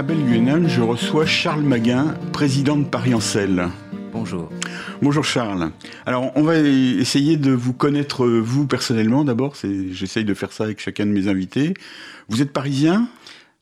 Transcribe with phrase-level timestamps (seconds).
[0.00, 0.04] À
[0.66, 3.68] je reçois Charles Maguin, président de Paris Selle.
[4.14, 4.48] Bonjour.
[5.02, 5.72] Bonjour Charles.
[6.06, 9.56] Alors on va essayer de vous connaître vous personnellement d'abord.
[9.90, 11.74] J'essaye de faire ça avec chacun de mes invités.
[12.30, 13.10] Vous êtes parisien?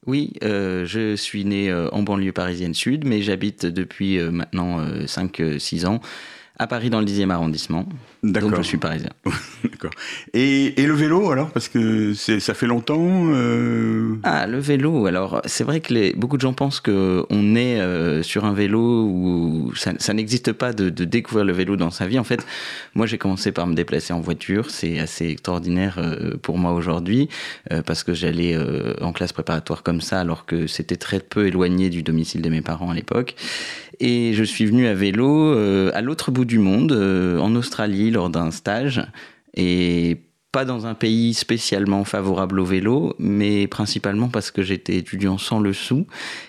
[0.07, 4.81] Oui, euh, je suis né euh, en banlieue parisienne sud, mais j'habite depuis euh, maintenant
[5.07, 6.01] 5-6 ans
[6.61, 7.85] à Paris dans le 10e arrondissement.
[8.23, 9.11] Donc je suis parisien.
[9.65, 9.93] D'accord.
[10.35, 11.51] Et, le vélo alors?
[11.51, 14.17] Parce que ça fait longtemps euh...
[14.25, 15.07] Ah, le vélo.
[15.07, 19.05] Alors c'est vrai que les, beaucoup de gens pensent qu'on est euh, sur un vélo
[19.05, 22.19] où ça, ça n'existe pas de, de, découvrir le vélo dans sa vie.
[22.19, 22.45] En fait,
[22.95, 24.71] moi j'ai commencé par me déplacer en voiture.
[24.71, 27.29] C'est assez extraordinaire euh, pour moi aujourd'hui
[27.87, 28.57] parce que j'allais
[29.01, 32.63] en classe préparatoire comme ça alors que c'était très peu éloigné du domicile de mes
[32.63, 33.35] parents à l'époque.
[34.01, 35.53] Et je suis venu à vélo
[35.93, 39.07] à l'autre bout du monde, en Australie lors d'un stage
[39.55, 40.19] et
[40.51, 45.61] pas dans un pays spécialement favorable au vélo, mais principalement parce que j'étais étudiant sans
[45.61, 46.07] le sou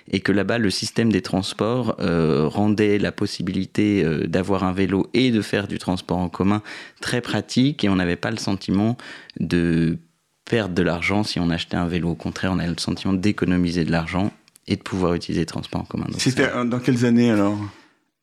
[0.09, 5.07] et que là-bas le système des transports euh, rendait la possibilité euh, d'avoir un vélo
[5.13, 6.61] et de faire du transport en commun
[7.01, 8.95] très pratique et on n'avait pas le sentiment
[9.39, 9.97] de
[10.45, 12.11] perdre de l'argent si on achetait un vélo.
[12.11, 14.31] Au contraire, on avait le sentiment d'économiser de l'argent
[14.65, 16.07] et de pouvoir utiliser le transport en commun.
[16.17, 17.57] C'était dans quelles années alors?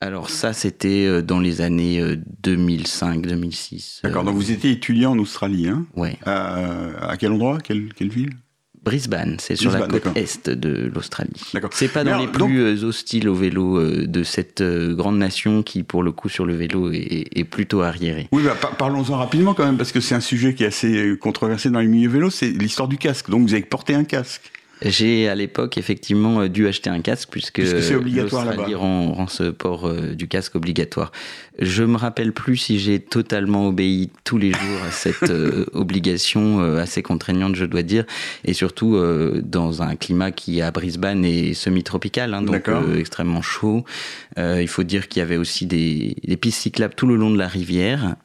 [0.00, 2.02] Alors ça, c'était euh, dans les années
[2.42, 4.00] 2005-2006.
[4.04, 5.86] Euh, D'accord, donc vous étiez étudiant en Australie, hein?
[5.96, 6.10] Oui.
[6.26, 7.58] à quel endroit?
[7.62, 8.30] Quelle, ville?
[8.82, 11.42] Brisbane, c'est sur la côte est de l'Australie.
[11.72, 16.02] C'est pas dans les plus euh, hostiles au vélo de cette grande nation qui, pour
[16.02, 18.28] le coup, sur le vélo est, plutôt arriérée.
[18.32, 21.70] Oui, bah, parlons-en rapidement quand même, parce que c'est un sujet qui est assez controversé
[21.70, 23.30] dans les milieux vélos, c'est l'histoire du casque.
[23.30, 24.52] Donc vous avez porté un casque.
[24.82, 28.66] J'ai à l'époque effectivement euh, dû acheter un casque puisque, c'est obligatoire là-bas.
[28.76, 31.12] Rend, rend, ce port euh, du casque obligatoire.
[31.58, 36.60] Je me rappelle plus si j'ai totalement obéi tous les jours à cette euh, obligation
[36.76, 38.04] assez contraignante, je dois dire,
[38.44, 38.98] et surtout
[39.42, 43.84] dans un climat qui à Brisbane est semi-tropical, hein, donc extrêmement chaud.
[44.36, 47.38] il faut dire qu'il y avait aussi des, des, pistes cyclables tout le long de
[47.38, 48.16] la rivière,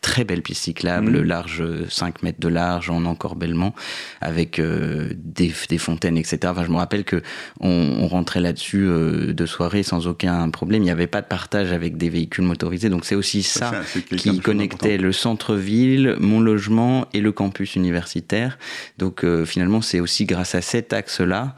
[0.00, 1.24] très belles pistes cyclables, mmh.
[1.24, 3.74] large 5 mètres de large en encorbellement,
[4.20, 6.38] avec des des, fontaines, etc.
[6.44, 7.22] Enfin, je me rappelle que
[7.60, 10.82] on, rentrait là-dessus euh, de soirée sans aucun problème.
[10.82, 12.88] Il n'y avait pas de partage avec des véhicules motorisés.
[12.88, 13.72] Donc c'est aussi ça,
[14.16, 18.58] qui connectait le centre-ville, mon logement et le campus universitaire.
[18.96, 21.54] Donc euh, finalement, c'est aussi grâce à cet axe-là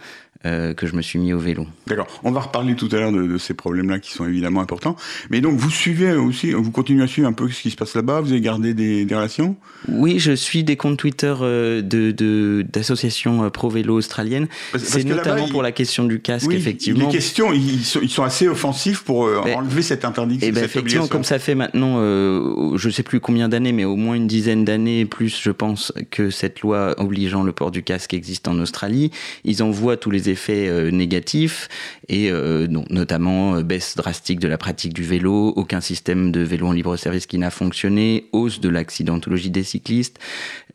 [0.46, 1.66] euh, que je me suis mis au vélo.
[1.86, 2.06] D'accord.
[2.24, 4.96] On va reparler tout à l'heure de, ces problèmes-là qui sont évidemment importants.
[5.28, 7.94] Mais donc vous suivez aussi, vous continuez à suivre un peu ce qui se passe
[7.94, 8.22] là-bas.
[8.22, 9.56] Vous avez gardé des, relations?
[9.86, 14.48] Oui, je suis des comptes Twitter euh, de d'associations euh, pro vélo australiennes.
[14.78, 17.08] C'est notamment pour la question du casque, effectivement.
[17.08, 20.46] Les questions, ils sont, ils sont assez offensifs pour ben, enlever cette interdiction.
[20.46, 23.84] Et eh ben, effectivement, comme ça fait maintenant, je ne sais plus combien d'années, mais
[23.84, 27.82] au moins une dizaine d'années plus, je pense, que cette loi obligeant le port du
[27.82, 29.10] casque existe en Australie.
[29.44, 31.68] Ils envoient tous les effets euh, négatifs
[32.08, 36.68] et euh, notamment euh, baisse drastique de la pratique du vélo, aucun système de vélo
[36.68, 40.18] en libre service qui n'a fonctionné, hausse de l'accidentologie des cyclistes,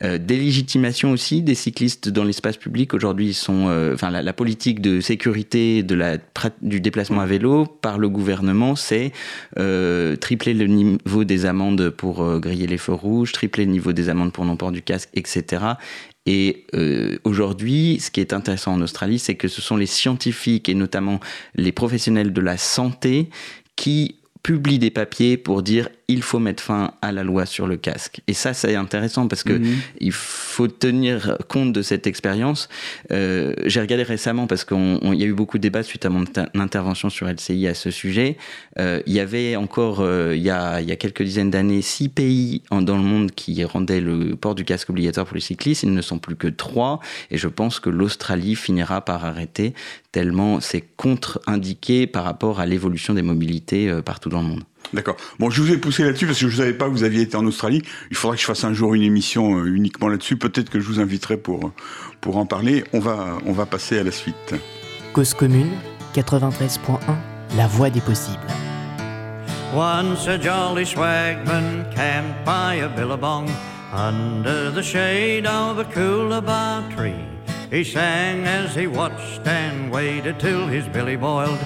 [0.02, 2.94] délégitimation aussi des cyclistes dans l'espace public.
[2.94, 6.18] Aujourd'hui, ils sont, enfin la, politique de sécurité de la
[6.62, 9.14] du déplacement à vélo par le gouvernement, c'est
[9.56, 14.34] tripler le niveau des amendes pour griller les feux rouges, tripler le niveau des amendes
[14.34, 15.76] pour non-port du casque, etc.
[16.26, 20.70] Et euh, aujourd'hui, ce qui est intéressant en Australie, c'est que ce sont les scientifiques
[20.70, 21.20] et notamment
[21.56, 23.30] les professionnels de la santé
[23.76, 27.78] qui publient des papiers pour dire il faut mettre fin à la loi sur le
[27.78, 28.22] casque.
[28.28, 29.76] Et ça, c'est intéressant parce que mhm.
[30.00, 32.70] il faut tenir compte de cette expérience.
[33.12, 36.26] Euh, j'ai regardé récemment parce qu'il y a eu beaucoup de débats suite à mon
[36.54, 38.38] intervention sur LCI à ce sujet.
[38.78, 41.82] Euh, il y avait encore, euh, il, y a, il y a quelques dizaines d'années,
[41.82, 45.84] six pays dans le monde qui rendaient le port du casque obligatoire pour les cyclistes.
[45.84, 47.00] Ils ne sont plus que trois.
[47.32, 49.74] Et je pense que l'Australie finira par arrêter
[50.12, 54.64] tellement c'est contre-indiqué par rapport à l'évolution des mobilités partout dans le monde.
[54.94, 55.16] D'accord.
[55.40, 57.22] Bon, je vous ai poussé là-dessus parce que je ne savais pas que vous aviez
[57.22, 57.82] été en Australie.
[58.12, 60.38] Il faudra que je fasse un jour une émission euh, uniquement là-dessus.
[60.38, 61.72] Peut-être que je vous inviterai pour,
[62.22, 62.84] pour en parler.
[62.94, 64.56] On va, on va passer à la suite.
[65.14, 65.72] Cause commune,
[66.16, 66.98] 93.1,
[67.58, 68.40] la voix des possibles.
[69.74, 73.50] Once a jolly swagman camped by a billabong
[73.92, 77.26] under the shade of a coolabah tree.
[77.72, 81.60] He sang as he watched and waited till his billy boiled.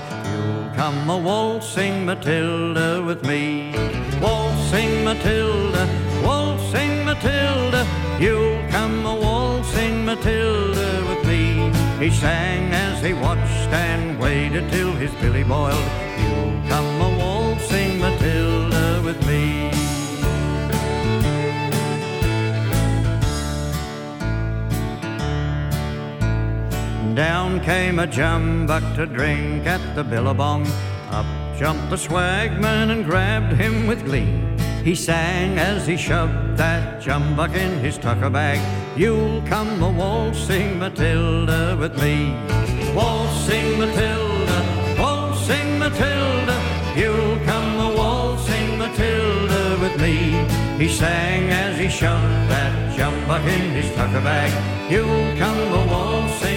[0.80, 3.74] Come a waltzing Matilda with me.
[4.22, 5.84] Waltzing Matilda,
[6.24, 7.86] waltzing Matilda.
[8.18, 11.70] You'll come a waltzing Matilda with me.
[12.00, 16.09] He sang as he watched and waited till his billy boiled.
[27.20, 30.66] Down came a jumbuck to drink at the billabong.
[31.12, 31.26] Up
[31.58, 34.40] jumped the swagman and grabbed him with glee.
[34.86, 38.58] He sang as he shoved that jumbuck in his tucker bag.
[38.98, 42.32] You'll come a waltzing Matilda with me.
[42.96, 44.60] Waltzing Matilda,
[44.98, 46.58] waltzing Matilda.
[46.96, 50.40] You'll come a waltzing Matilda with me.
[50.82, 54.52] He sang as he shoved that jumbuck in his tucker bag.
[54.90, 56.49] You'll come a waltzing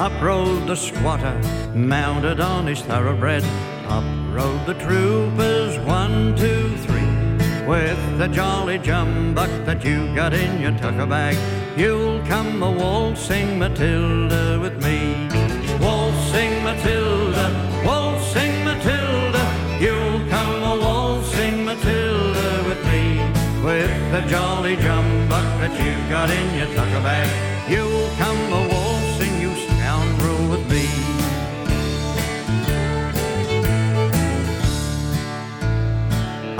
[0.00, 1.38] Up rode the squatter,
[1.74, 3.44] mounted on his thoroughbred.
[3.86, 4.02] Up
[4.32, 7.66] rode the troopers, one, two, three.
[7.66, 11.36] With the jolly jumbuck that you got in your tucker bag,
[11.78, 15.28] you'll come a waltzing Matilda with me.
[15.84, 17.46] Waltzing Matilda,
[17.84, 19.44] waltzing Matilda,
[19.78, 23.18] you'll come a waltzing Matilda with me.
[23.62, 27.28] With the jolly jumbuck that you got in your tucker bag,
[27.70, 28.79] you'll come a waltzing,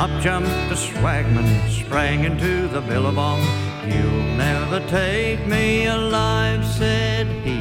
[0.00, 3.43] Up jumped the swagman, sprang into the billabong.
[3.85, 7.61] You'll never take me alive, said he.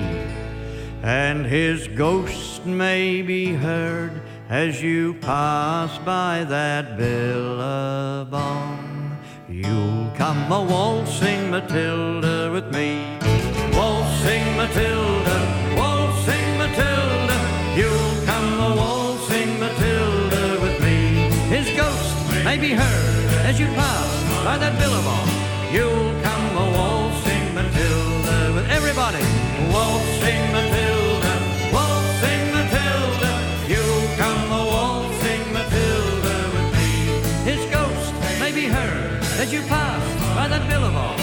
[1.03, 8.37] And his ghost may be heard as you pass by that billabong.
[9.49, 13.17] You'll come a waltzing Matilda with me.
[13.73, 15.58] Waltzing Matilda,
[22.69, 24.09] be heard as you pass
[24.45, 25.29] by that billabong.
[25.73, 29.25] You'll come a waltzing Matilda with everybody.
[29.73, 31.33] Waltzing Matilda,
[31.73, 33.31] waltzing Matilda.
[33.73, 36.91] You'll come a waltzing Matilda with me.
[37.49, 40.03] His ghost may be heard as you pass
[40.35, 41.18] by that billabong.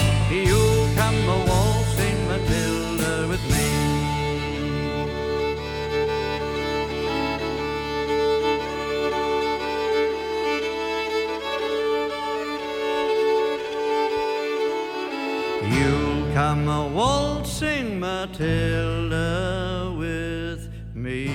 [16.67, 21.31] Come a waltzing Matilda with me.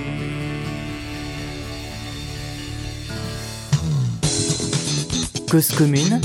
[5.49, 6.21] Cause commune,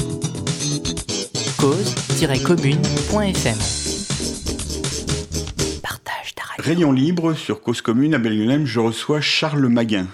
[1.59, 3.59] cause-commune.fm.
[5.83, 6.65] Partage ta radio.
[6.65, 10.07] Rayon libre sur Cause Commune à Belguenem, je reçois Charles Maguin.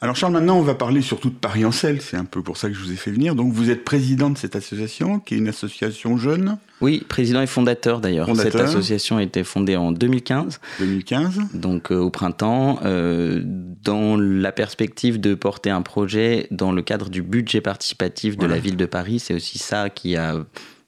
[0.00, 2.74] Alors Charles, maintenant on va parler surtout de Paris-en-Selle, c'est un peu pour ça que
[2.74, 3.34] je vous ai fait venir.
[3.34, 7.48] Donc vous êtes président de cette association, qui est une association jeune, Oui, président et
[7.48, 8.26] fondateur d'ailleurs.
[8.28, 8.52] Fondateur.
[8.52, 11.40] Cette association a été fondée en 2015, 2015.
[11.54, 17.10] donc euh, au printemps, euh, dans la perspective de porter un projet dans le cadre
[17.10, 18.54] du budget participatif de Voilà.
[18.54, 19.18] la ville de Paris.
[19.18, 20.36] C'est aussi ça qui a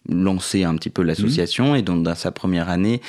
[0.08, 3.00] lancé un petit peu l'association et donc dans sa première année,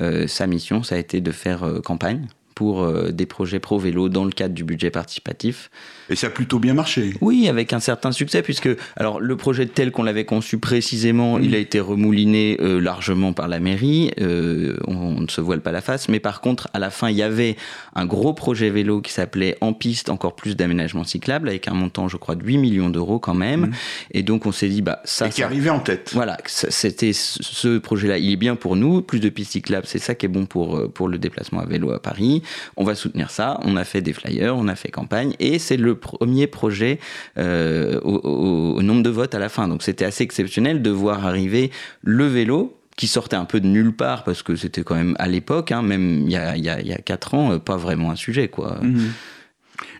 [0.00, 2.28] euh, sa mission, ça a été de faire campagne
[2.60, 5.70] pour euh, des projets pro-vélo dans le cadre du budget participatif.
[6.10, 7.14] Et ça a plutôt bien marché.
[7.22, 11.54] Oui, avec un certain succès, puisque alors le projet tel qu'on l'avait conçu précisément, il
[11.54, 14.10] a été remouliné euh, largement par la mairie.
[14.20, 17.08] euh, on, on ne se voile pas la face, mais par contre, à la fin,
[17.08, 17.56] il y avait
[17.94, 22.08] un gros projet vélo qui s'appelait En piste, encore plus d'aménagement cyclable, avec un montant,
[22.08, 23.60] je crois, de 8 millions d'euros quand même.
[23.68, 23.72] Mhm.
[24.10, 26.10] Et donc, on s'est dit, bah ça, et qui ça- arrivait en tête.
[26.12, 29.98] voilà, c'était ce ce projet-là, il est bien pour nous, plus de pistes cyclables, c'est
[29.98, 32.42] ça qui est bon pour, euh, pour le déplacement à vélo à Paris.
[32.76, 35.76] On va soutenir ça, on a fait des flyers, on a fait campagne, et c'est
[35.76, 36.98] le premier projet
[37.38, 39.68] euh, au, au- au nombre de votes à la fin.
[39.68, 41.70] Donc c'était assez exceptionnel de voir arriver
[42.02, 45.26] le vélo qui sortait un peu de nulle part, parce que c'était quand même à
[45.28, 47.76] l'époque, hein, même il y a, il y, a, il y a 4 ans, pas
[47.76, 48.48] vraiment un sujet.
[48.48, 48.78] quoi.
[48.82, 49.10] Mhm.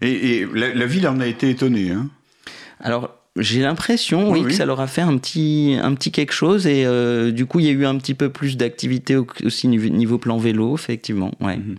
[0.03, 1.91] Et, et la, la ville en a été étonnée.
[1.91, 2.09] Hein.
[2.81, 4.51] Alors, j'ai l'impression, oui, Oui, oui.
[4.51, 7.61] que ça leur a fait un petit, un petit quelque chose et euh, du coup,
[7.61, 10.75] il y a eu un petit peu plus d'activité au- aussi niveau, niveau plan vélo,
[10.75, 11.31] effectivement.
[11.41, 11.57] Ouais.
[11.57, 11.77] Mhm.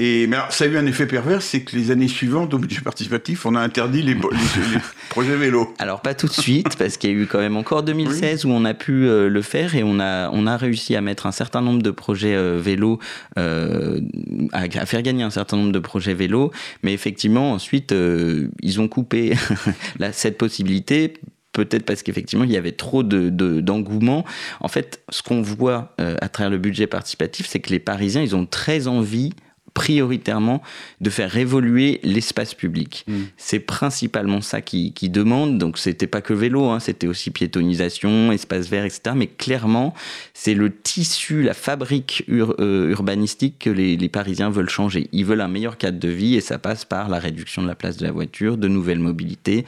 [0.00, 2.58] Et mais alors, ça a eu un effet pervers, c'est que les années suivantes, au
[2.58, 4.78] budget participatif, on a interdit les, les- les
[5.10, 5.74] projets vélos.
[5.80, 8.50] Alors pas tout de suite, parce qu'il y a eu quand même encore 2016 où
[8.50, 11.32] on a pu euh, le faire et on a, on a réussi à mettre un
[11.32, 13.00] certain nombre de projets euh, vélo,
[13.38, 14.00] euh,
[14.52, 16.52] à, à faire gagner un certain nombre de projets vélo,
[16.84, 17.92] mais effectivement ensuite
[18.62, 19.32] ils ont coupé
[19.98, 21.14] la, cette possibilité.
[21.52, 24.24] Peut-être parce qu'effectivement il y avait trop de, de- d'engouement.
[24.60, 28.22] En fait, ce qu'on voit euh, à travers le budget participatif, c'est que les Parisiens
[28.22, 29.32] ils ont très envie
[29.78, 30.60] prioritairement
[31.00, 33.04] de faire évoluer l'espace public.
[33.06, 33.14] Mm.
[33.36, 35.56] C'est principalement ça qui, qui demande.
[35.58, 39.14] Donc c'était pas que vélo, hein, c'était aussi piétonisation, espace vert, etc.
[39.14, 39.94] Mais clairement,
[40.34, 45.08] c'est le tissu, la fabrique ur- euh, urbanistique que les, les Parisiens veulent changer.
[45.12, 47.76] Ils veulent un meilleur cadre de vie et ça passe par la réduction de la
[47.76, 49.64] place de la voiture, de nouvelles mobilités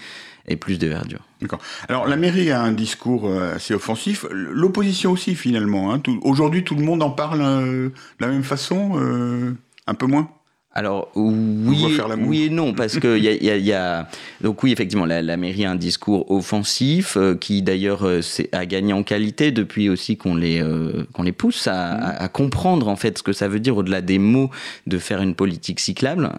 [0.48, 1.20] et plus de verdure.
[1.40, 1.60] D'accord.
[1.88, 5.92] Alors la mairie a un discours euh, assez offensif, l'opposition aussi finalement.
[5.94, 6.02] Hein.
[6.22, 9.52] Aujourd'hui tout le monde en parle euh, de la même façon, euh,
[9.86, 10.30] un peu moins?
[10.72, 11.82] Alors oui,
[12.28, 14.08] oui et non parce que il y a, y a- il y a-
[14.40, 18.20] donc oui effectivement la, la mairie a un discours offensif euh, qui d'ailleurs euh,
[18.52, 22.28] a gagné en qualité depuis aussi qu'on les euh, qu'on les pousse à, à- à
[22.28, 24.48] comprendre en fait ce que ça veut dire au-delà des mots
[24.86, 26.30] de faire une politique cyclable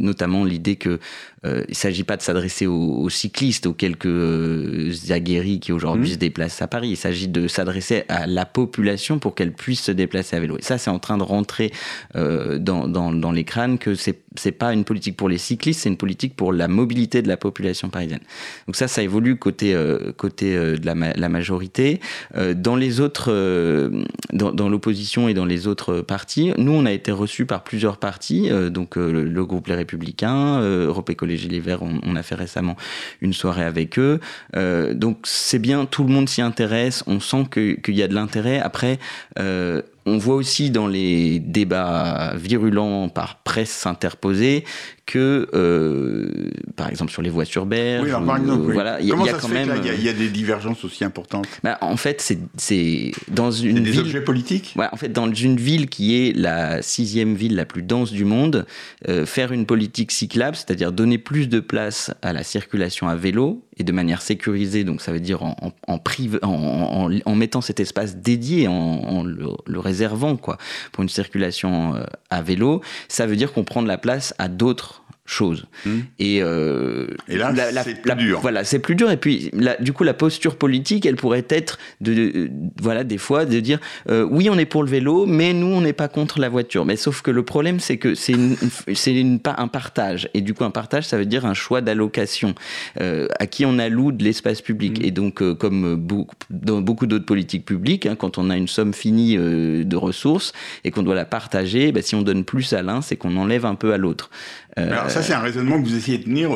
[0.00, 0.98] notamment l'idée que
[1.44, 6.08] euh, il s'agit pas de s'adresser aux, aux cyclistes aux quelques euh, aguerris qui aujourd'hui
[6.08, 6.14] Mhm.
[6.14, 9.92] se déplacent à Paris il s'agit de s'adresser à la population pour qu'elle puisse se
[9.92, 11.70] déplacer à vélo et ça c'est en train de rentrer
[12.16, 15.80] euh, dans, dans, dans les crânes que c'est c'est pas une politique pour les cyclistes,
[15.80, 18.20] c'est une politique pour la mobilité de la population parisienne.
[18.68, 21.98] Donc ça, ça évolue côté euh, côté euh, de la, ma- la majorité.
[22.36, 26.86] Euh, dans les autres, euh, dans, dans l'opposition et dans les autres partis, nous on
[26.86, 30.86] a été reçus par plusieurs partis, euh, donc euh, le, le groupe Les Républicains, euh,
[30.86, 32.76] Europe Écologie Les on, a fait récemment
[33.20, 34.20] une soirée avec eux.
[34.56, 38.14] Euh, donc c'est bien, tout le monde s'y intéresse, on sent qu'il y a de
[38.14, 38.58] l'intérêt.
[38.58, 38.98] Après.
[39.38, 44.64] euh, on voit aussi dans les débats virulents par presse interposée
[45.08, 48.74] que, euh, par exemple, sur les voies sur berge, Oui, alors par exemple, oui.
[48.74, 49.68] voilà, il y a- comment il y a ça se fait même.
[49.70, 51.46] là, il y a- il y, a des divergences aussi importantes?
[51.64, 54.00] Bah, en fait, c'est- c'est dans une des ville.
[54.00, 54.74] objets politiques?
[54.76, 58.26] Ouais, en fait, dans une ville qui est la sixième ville la plus dense du
[58.26, 58.66] monde,
[59.08, 63.64] euh, faire une politique cyclable, c'est-à-dire donner plus de place à la circulation à vélo
[63.78, 65.98] et de manière sécurisée, donc ça veut dire en, en,
[66.42, 70.58] en, en, mettant cet espace dédié, en, en le, le réservant quoi,
[70.92, 74.48] pour une circulation euh, à vélo, ça veut dire qu'on prend de la place à
[74.48, 74.97] d'autres
[75.30, 75.66] choses.
[75.84, 76.00] Hmm.
[76.18, 77.52] Et, euh, Et là,
[77.84, 78.40] c'est plus dur.
[78.40, 79.10] Voilà, c'est plus dur.
[79.10, 83.18] Et puis, la- du coup, la posture politique, elle pourrait être de, de- voilà, des
[83.18, 86.08] fois, de dire euh, oui, on est pour le vélo, mais nous, on n'est pas
[86.08, 86.84] contre la voiture.
[86.84, 90.28] Mais sauf que le problème, c'est que c'est un partage.
[90.34, 92.54] Et du coup, un partage, ça veut dire un choix d'allocation
[93.00, 94.98] euh, à qui on alloue de l'espace public.
[95.00, 95.04] Mmh.
[95.04, 98.68] Et donc, euh, comme beaucoup, dans beaucoup d'autres politiques publiques, hein, quand on a une
[98.68, 100.52] somme finie euh, de ressources
[100.84, 103.66] et qu'on doit la partager, bah, si on donne plus à l'un, c'est qu'on enlève
[103.66, 104.30] un peu à l'autre.
[104.78, 106.50] Euh, Alors ça, c'est un raisonnement que vous essayez de tenir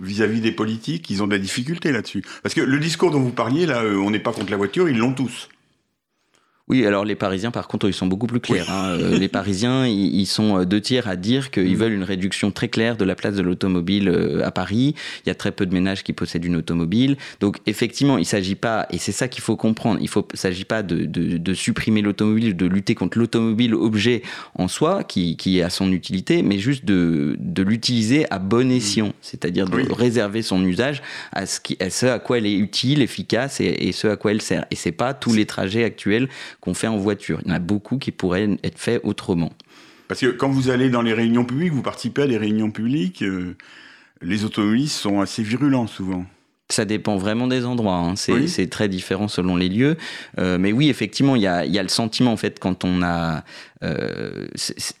[0.00, 1.10] vis-à-vis des politiques.
[1.10, 2.22] Ils ont de la difficulté là-dessus.
[2.42, 4.88] Parce que le discours dont vous parliez, là, euh, on n'est pas contre la voiture,
[4.88, 5.48] ils l'ont tous.
[6.68, 8.70] Oui, alors les Parisiens, par contre, ils sont beaucoup plus clairs.
[8.70, 8.90] hein.
[8.98, 11.76] Euh, les Parisiens, ils, sont euh, deux tiers à dire qu'ils Mm.
[11.76, 14.94] veulent une réduction très claire de la place de l'automobile euh, à Paris.
[15.24, 17.16] Il y a très peu de ménages qui possèdent une automobile.
[17.40, 20.82] Donc, effectivement, il s'agit pas, et c'est ça qu'il faut comprendre, il ne s'agit pas
[20.82, 24.22] de, de- de supprimer l'automobile, de lutter contre l'automobile objet
[24.54, 29.12] en soi, qui, qui a son utilité, mais juste de, de l'utiliser à bon escient,
[29.22, 29.84] c'est-à-dire de Oui.
[29.90, 33.66] réserver son usage à ce, qui, à ce à quoi elle est utile, efficace et,
[33.88, 34.66] et ce à quoi elle sert.
[34.70, 36.28] Et c'est pas tous les trajets actuels
[36.60, 37.40] qu'on fait en voiture.
[37.44, 39.52] Il y en a beaucoup qui pourraient être faits autrement.
[40.08, 43.22] Parce que quand vous allez dans les réunions publiques, vous participez à des réunions publiques,
[43.22, 43.54] euh,
[44.22, 46.24] les automobilistes sont assez virulents souvent.
[46.70, 47.94] Ça dépend vraiment des endroits.
[47.96, 48.14] hein.
[48.16, 48.68] C'est Oui.
[48.68, 49.96] très différent selon les lieux.
[50.38, 52.84] Euh, mais oui, effectivement, il y a, il y a le sentiment, en fait, quand
[52.84, 53.42] on a.
[53.82, 54.46] euh,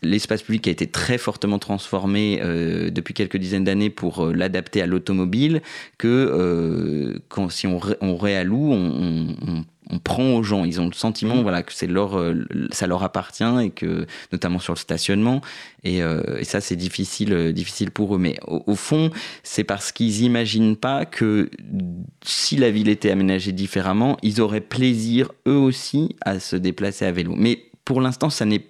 [0.02, 4.86] L'espace public a été très fortement transformé euh, depuis quelques dizaines d'années pour l'adapter à
[4.86, 5.60] l'automobile,
[5.98, 10.64] que quand, si on réalloue, on, on- on- on prend aux gens.
[10.64, 14.58] Ils ont le sentiment voilà, que c'est leur, euh, ça leur appartient, et que, notamment
[14.58, 15.40] sur le stationnement.
[15.84, 18.18] Et, euh, et ça, c'est difficile, euh, difficile pour eux.
[18.18, 19.10] Mais au, au fond,
[19.42, 21.50] c'est parce qu'ils imaginent pas que
[22.24, 27.12] si la ville était aménagée différemment, ils auraient plaisir eux aussi à se déplacer à
[27.12, 27.34] vélo.
[27.36, 28.64] Mais pour l'instant, ça n'est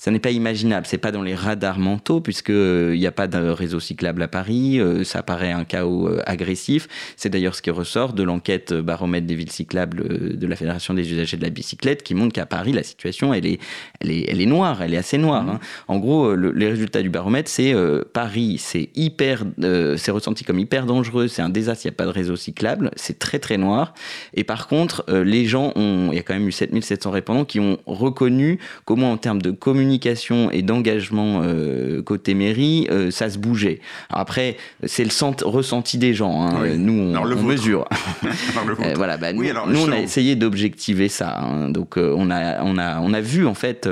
[0.00, 3.10] ça n'est pas imaginable, c'est pas dans les radars mentaux puisque euh, il n'y a
[3.12, 6.86] pas de réseau cyclable à Paris, euh, ça paraît un chaos euh, agressif.
[7.16, 10.54] C'est d'ailleurs ce qui ressort de l'enquête euh, baromètre des villes cyclables euh, de la
[10.54, 13.58] Fédération des usagers de la bicyclette qui montre qu'à Paris la situation elle est
[14.00, 15.44] elle est elle est noire, elle est assez noire.
[15.48, 15.58] hein.
[15.88, 20.12] En gros, euh, le- les résultats du baromètre c'est euh, Paris, c'est hyper euh, c'est
[20.12, 23.18] ressenti comme hyper dangereux, c'est un désastre, il n'y a pas de réseau cyclable, c'est
[23.18, 23.94] très très noir.
[24.34, 27.44] Et par contre, euh, les gens ont, il y a quand même eu 7700 répondants
[27.44, 29.87] qui ont reconnu comment en termes de communication
[30.50, 33.80] et d'engagement euh, côté mairie, euh, ça se bougeait.
[34.10, 36.42] Alors après, c'est le sent- ressenti des gens.
[36.42, 36.58] hein.
[36.62, 36.76] Oui.
[36.76, 37.86] Nous, on, Alors, le on mesure.
[38.52, 41.38] Alors, le Euh, voilà, bah, Oui, nous, alors, nous, on a essayé d'objectiver ça.
[41.38, 41.70] hein.
[41.70, 43.88] Donc, on, a, on, a, on a vu, en fait,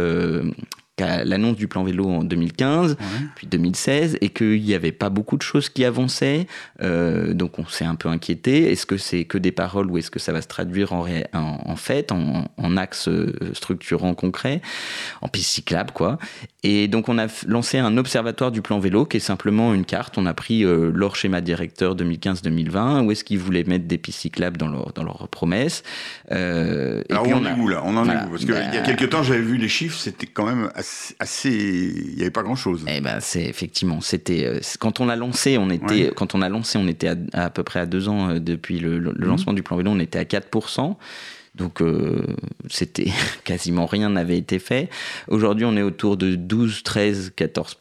[1.00, 2.96] euh, jusqu'à l'annonce du plan vélo en 2015,
[3.34, 6.46] puis 2016, et qu'il n'y avait pas beaucoup de choses qui avançaient.
[6.82, 8.70] Euh, donc on s'est un peu inquiété.
[8.70, 11.76] Est-ce que c'est que des paroles ou est-ce que ça va se traduire en, en,
[11.76, 13.08] fait, en, en axe
[13.52, 14.60] structurant concret,
[15.22, 16.18] en piste cyclable, quoi.
[16.62, 20.18] Et donc on a lancé un observatoire du plan vélo qui est simplement une carte.
[20.18, 24.56] On a pris leur schéma directeur 2015-2020, où est-ce qu'ils voulaient mettre des pistes cyclables
[24.56, 25.82] dans leur, dans leur promesse.
[26.32, 27.82] Euh, Alors on, est où là?
[27.84, 28.30] On en est où?
[28.30, 30.85] Parce qu'il y a bah, quelques temps, j'avais vu les chiffres, c'était quand même assez,
[31.44, 32.84] il n'y avait pas grand-chose.
[32.88, 36.48] Eh ben, c'est effectivement, c'était euh, quand on l'a lancé, on était, quand on a
[36.48, 39.24] lancé, on était à, peu près à deux ans euh, depuis le, le mhm.
[39.24, 40.48] lancement du plan vélo, on était à 4
[41.56, 42.22] donc euh,
[42.68, 43.10] c'était
[43.44, 44.90] quasiment rien n'avait été fait.
[45.28, 47.76] Aujourd'hui, on est autour de 12, 13, 14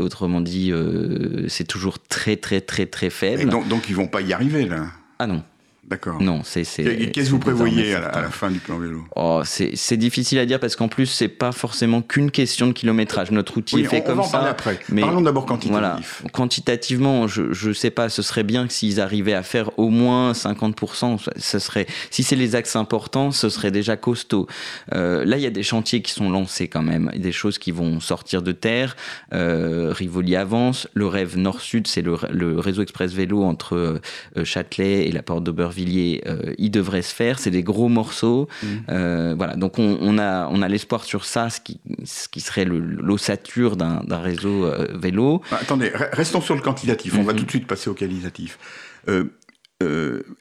[0.00, 3.50] Autrement dit, euh, c'est toujours très très très très faible.
[3.50, 4.86] donc, donc ils vont pas y arriver là?
[5.18, 5.42] Ah non.
[5.84, 6.22] D'accord.
[6.22, 6.62] Non, c'est.
[6.62, 9.04] Qu'est-ce que vous prévoyez à la, fin du plan vélo?
[9.16, 13.32] Oh, C'est difficile à dire parce qu'en plus, c'est pas forcément qu'une question de kilométrage.
[13.32, 14.44] Notre outil est fait on comme va en ça.
[14.44, 14.78] après.
[14.90, 15.78] Mais Parlons d'abord quantitativement.
[15.80, 16.00] Voilà,
[16.32, 20.32] quantitativement, je ne sais pas, ce serait bien que s'ils arrivaient à faire au moins
[20.32, 24.46] 50%, ce serait, si c'est les axes importants, ce serait déjà costaud.
[24.94, 27.72] Euh, là, il y a des chantiers qui sont lancés quand même, des choses qui
[27.72, 28.96] vont sortir de terre.
[29.34, 30.86] Euh, Rivoli avance.
[30.94, 34.00] Le rêve nord-sud, c'est le, le, réseau express vélo entre
[34.36, 37.38] euh, Châtelet et la porte d'Aubervilliers euh, il devrait se faire.
[37.38, 38.48] C'est des gros morceaux.
[38.62, 38.66] Mmh.
[38.88, 39.56] Euh, voilà.
[39.56, 44.18] Donc on, a, on a l'espoir sur ça, ce qui, ce qui serait l'ossature d'un
[44.18, 45.42] réseau euh, vélo.
[45.50, 47.14] Bah, attendez, restons sur le quantitatif.
[47.18, 47.36] On va mmh.
[47.36, 48.58] tout de suite passer au qualitatif.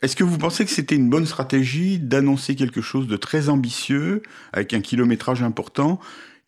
[0.04, 4.22] Est-ce que vous pensez que c'était une bonne stratégie d'annoncer quelque chose de très ambitieux,
[4.54, 6.00] avec un kilométrage important,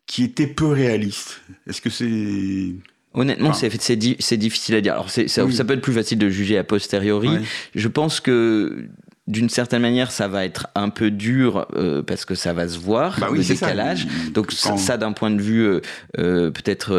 [0.06, 1.42] qui était peu réaliste?
[1.68, 2.76] Est-ce que c'est...
[3.14, 4.94] Honnêtement, c'est difficile à dire.
[4.94, 7.30] Alors, ça, ça, peut être plus facile de juger a posteriori.
[7.76, 8.88] Je pense que
[9.26, 12.78] d'une certaine manière, ça va être un peu dur euh, parce que ça va se
[12.78, 14.06] voir bah le décalage.
[14.34, 15.80] Donc ça, d'un point de vue euh,
[16.18, 16.94] euh, peut-être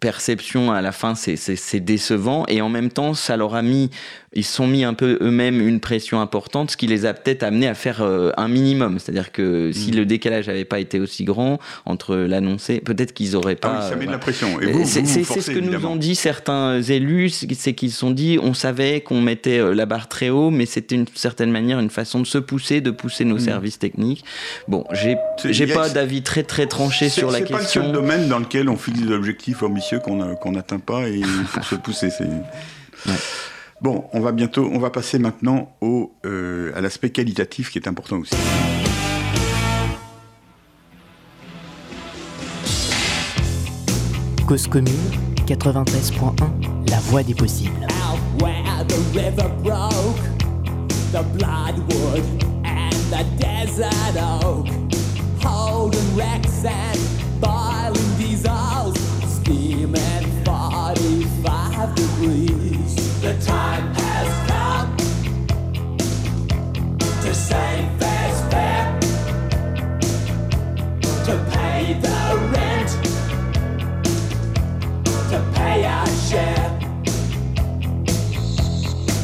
[0.00, 3.90] perception à la fin, c'est décevant et en même temps, ça leur a mis
[4.34, 7.42] ils se sont mis un peu eux-mêmes une pression importante, ce qui les a peut-être
[7.42, 8.98] amenés à faire un minimum.
[8.98, 9.96] C'est-à-dire que si mm.
[9.96, 13.78] le décalage n'avait pas été aussi grand entre l'annoncer, peut-être qu'ils n'auraient pas.
[13.78, 14.58] Ah oui, ça met de la pression.
[14.84, 19.00] C'est ce que nous ont dit certains élus, c'est qu'ils se sont dit, on savait
[19.00, 22.38] qu'on mettait la barre très haut, mais c'était d'une certaine manière une façon de se
[22.38, 23.40] pousser, de pousser nos mm.
[23.40, 24.24] services techniques.
[24.66, 27.58] Bon, j'ai j'ai pas d'avis très très tranché sur la question.
[27.58, 31.08] C'est pas le seul domaine dans lequel on fixe des objectifs ambitieux qu'on n'atteint pas
[31.08, 32.08] et il faut se pousser.
[33.06, 33.12] Ouais.
[33.80, 37.86] Bon, on va bientôt, on va passer maintenant au, euh, à l'aspect qualitatif qui est
[37.88, 38.34] important aussi.
[44.46, 44.94] Cause commune
[45.46, 47.86] 93.1, la voix des possibles.
[49.36, 50.37] the
[51.10, 52.22] bloodwood
[52.64, 54.66] and the desert oak.
[55.42, 56.98] Holding wrecks and
[57.40, 58.94] boiling diesels,
[59.26, 63.20] steaming 45 degrees.
[63.22, 64.96] The time has come
[67.22, 69.00] to save fair's fair,
[71.24, 72.90] to pay the rent,
[75.30, 76.78] to pay our share.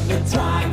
[0.09, 0.73] The time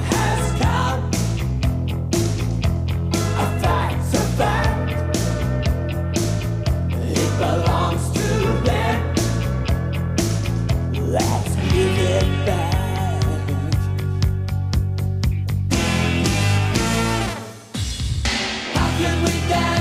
[19.51, 19.80] that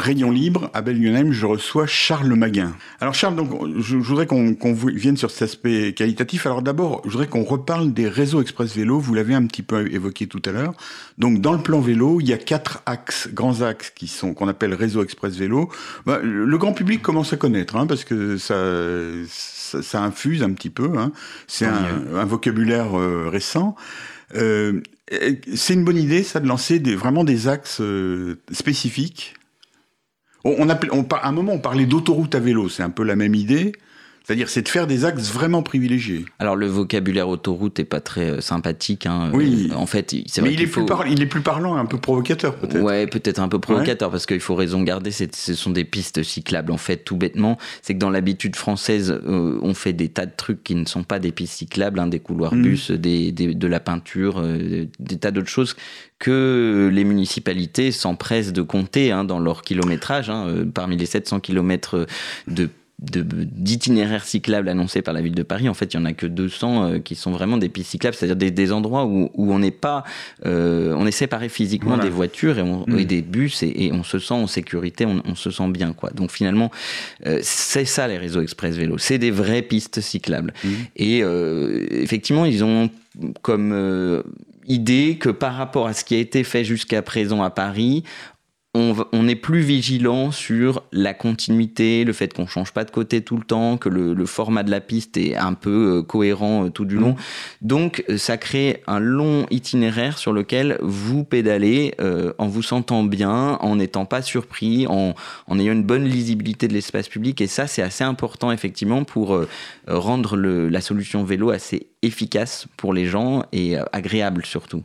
[0.00, 2.74] Rayon libre, à Belle-Lionheim, je reçois Charles Maguin.
[3.00, 6.46] Alors Charles, donc, je, je voudrais qu'on vienne sur cet aspect qualitatif.
[6.46, 8.98] Alors d'abord, je voudrais qu'on reparle des réseaux express vélo.
[8.98, 10.72] Vous l'avez un petit peu évoqué tout à l'heure.
[11.18, 14.48] Donc dans le plan vélo, il y a quatre axes, grands axes qui sont qu'on
[14.48, 15.70] appelle réseau express vélo.
[16.06, 18.56] Bah, le grand public commence à connaître, hein, parce que ça,
[19.28, 20.90] ça, ça infuse un petit peu.
[20.96, 21.12] Hein.
[21.46, 23.76] C'est un, un vocabulaire euh, récent.
[24.34, 24.80] Euh,
[25.54, 29.34] c'est une bonne idée, ça, de lancer des, vraiment des axes euh, spécifiques
[30.44, 32.68] on, on à un moment, on parlait d'autoroute à vélo.
[32.68, 33.72] C'est un peu la même idée.
[34.30, 36.24] C'est-à-dire, c'est de faire des axes vraiment privilégiés.
[36.38, 39.04] Alors le vocabulaire autoroute est pas très euh, sympathique.
[39.06, 39.32] Hein.
[39.34, 39.70] Oui.
[39.72, 41.84] Euh, en fait, c'est Mais il est, plus faut- par- il est plus parlant, un
[41.84, 42.80] peu provocateur, peut-être.
[42.80, 45.10] Ouais, peut-être un peu provocateur parce qu'il faut raison garder.
[45.10, 46.70] Ce sont des pistes cyclables.
[46.70, 50.32] En fait, tout bêtement, c'est que dans l'habitude française, euh, on fait des tas de
[50.36, 52.62] trucs qui ne sont pas des pistes cyclables, hein, des couloirs Mhm.
[52.62, 55.74] bus, des, des- de la peinture, euh, des tas d'autres choses
[56.20, 60.30] que les municipalités s'empressent de compter hein, dans leur kilométrage.
[60.30, 60.64] hein.
[60.72, 62.06] Parmi les 700 kilomètres
[62.46, 62.68] de de-
[63.02, 66.26] d'itinéraires cyclables annoncés par la ville de Paris, en fait, il y en a que
[66.26, 69.58] 200 euh, qui sont vraiment des pistes cyclables, c'est-à-dire des, des endroits où, où on
[69.58, 70.04] n'est pas,
[70.46, 72.04] euh, on est séparé physiquement Voilà.
[72.04, 72.98] des voitures et, on- Mm.
[72.98, 75.92] et des bus et, et on se sent en sécurité, on, on se sent bien,
[75.92, 76.10] quoi.
[76.10, 76.70] Donc finalement,
[77.26, 80.52] euh, c'est ça les réseaux express vélo, c'est des vraies pistes cyclables.
[80.64, 80.68] Mm.
[80.96, 81.18] Et
[81.90, 82.90] effectivement, ils ont
[83.42, 84.22] comme
[84.66, 88.04] idée que par rapport à ce qui a été fait jusqu'à présent à Paris,
[88.72, 93.36] on, est plus vigilant sur la continuité, le fait qu'on change pas de côté tout
[93.36, 96.68] le temps, que le, le format de la piste est un peu euh, cohérent euh,
[96.70, 97.16] tout du long.
[97.62, 103.02] Donc euh, ça crée un long itinéraire sur lequel vous pédalez euh, en vous sentant
[103.02, 105.14] bien, en n'étant pas surpris, en,
[105.48, 107.40] en ayant une bonne lisibilité de l'espace public.
[107.40, 109.36] Et ça, c'est assez important effectivement pour
[109.88, 114.82] rendre le- la solution vélo assez efficace pour les gens et agréable surtout.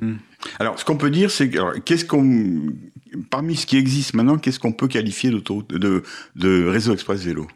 [0.60, 1.50] Alors, ce qu'on peut dire, c'est
[1.86, 2.62] qu'est-ce qu'on,
[3.30, 6.04] parmi ce qui existe maintenant, qu'est-ce qu'on peut qualifier de,
[6.36, 7.48] de réseau express vélo?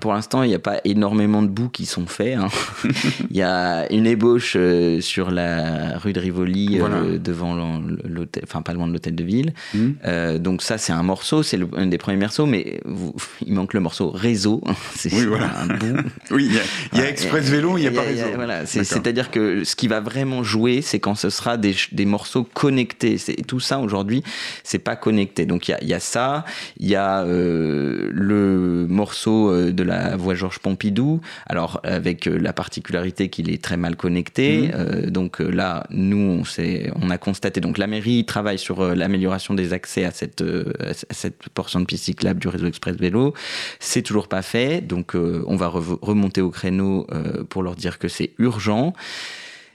[0.00, 2.36] Pour l'instant, il n'y a pas énormément de bouts qui sont faits.
[2.36, 2.48] hein.
[3.30, 7.18] il y a une ébauche euh, sur la rue de Rivoli, euh, Voilà.
[7.18, 9.52] devant l'hô- l'hôtel, enfin pas loin de l'hôtel de ville.
[10.04, 13.14] Euh, donc ça, c'est un morceau, c'est un des premiers morceaux, mais vous-
[13.46, 14.60] il manque le morceau réseau.
[14.94, 15.50] c'est Oui, voilà.
[15.60, 15.96] un bout.
[16.30, 18.02] Oui, il y a, il y a Ouais, express vélo, il n'y a y pas
[18.02, 18.24] réseau.
[18.34, 21.74] voilà, c'est-à-dire que ce qui va vraiment jouer, c'est quand ce sera des,
[22.06, 23.16] morceaux connectés.
[23.46, 24.22] Tout ça aujourd'hui,
[24.64, 25.46] c'est pas connecté.
[25.46, 26.44] Donc il y a, y a ça,
[26.78, 31.20] il y a euh, le morceau euh, de la voie Georges Pompidou.
[31.46, 34.68] Alors avec euh, la particularité qu'il est très mal connecté.
[34.68, 34.72] Mhm.
[34.74, 36.42] Euh, donc euh, là, nous,
[37.02, 37.60] on, a constaté.
[37.60, 42.04] Donc la mairie travaille sur l'amélioration des accès à cette, à cette portion de piste
[42.04, 43.34] cyclable du réseau express vélo.
[43.78, 47.06] C'est toujours pas fait, donc on va remonter au créneau
[47.48, 48.94] pour leur dire que c'est urgent.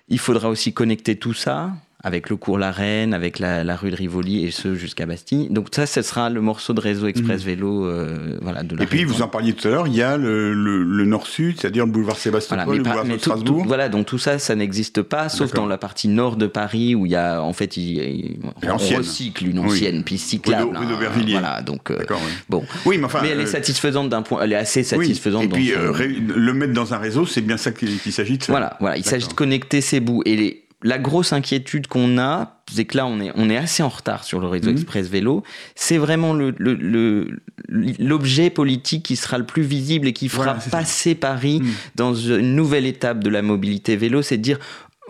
[0.09, 1.71] Il faudra aussi connecter tout ça
[2.03, 5.49] avec le cours La Reine, avec la, la rue de Rivoli et ce jusqu'à Bastille.
[5.49, 8.83] Donc ça, ce sera le morceau de réseau express vélo, euh, voilà, de la Mhm.
[8.83, 11.59] Et puis, vous en parliez tout à l'heure, il y a le, le- le nord-sud,
[11.59, 13.61] c'est-à-dire le boulevard Sébastopol, Voilà, le boulevard de Strasbourg.
[13.61, 16.95] tout- voilà, donc tout ça, ça n'existe pas, sauf dans la partie nord de Paris
[16.95, 18.97] où il y a, en fait, il, il- on L'ancienne.
[18.97, 19.65] recycle une Oui.
[19.67, 20.75] ancienne piste cyclable.
[20.75, 22.15] Rue hein, voilà, donc euh, oui.
[22.49, 22.63] bon.
[22.85, 23.19] Oui, mais enfin.
[23.21, 24.85] mais elle est euh, satisfaisante d'un point, elle est assez oui.
[25.05, 25.43] satisfaisante.
[25.43, 28.37] Et dans puis, son- euh, le mettre dans un réseau, c'est bien ça qu'il s'agit
[28.37, 28.53] de faire.
[28.53, 28.97] Voilà, voilà.
[28.97, 30.23] Il s'agit de connecter ces bouts.
[30.25, 33.83] Et les- la grosse inquiétude qu'on a, c'est que là, on est, on est assez
[33.83, 34.77] en retard sur le réseau Mhm.
[34.77, 35.43] express vélo.
[35.75, 37.27] C'est vraiment le- le- le-
[37.99, 40.77] l'objet politique qui sera le plus visible et qui fera Voilà, c'est ça.
[40.77, 41.71] passer Paris Mhm.
[41.95, 44.21] dans une nouvelle étape de la mobilité vélo.
[44.21, 44.59] C'est de dire,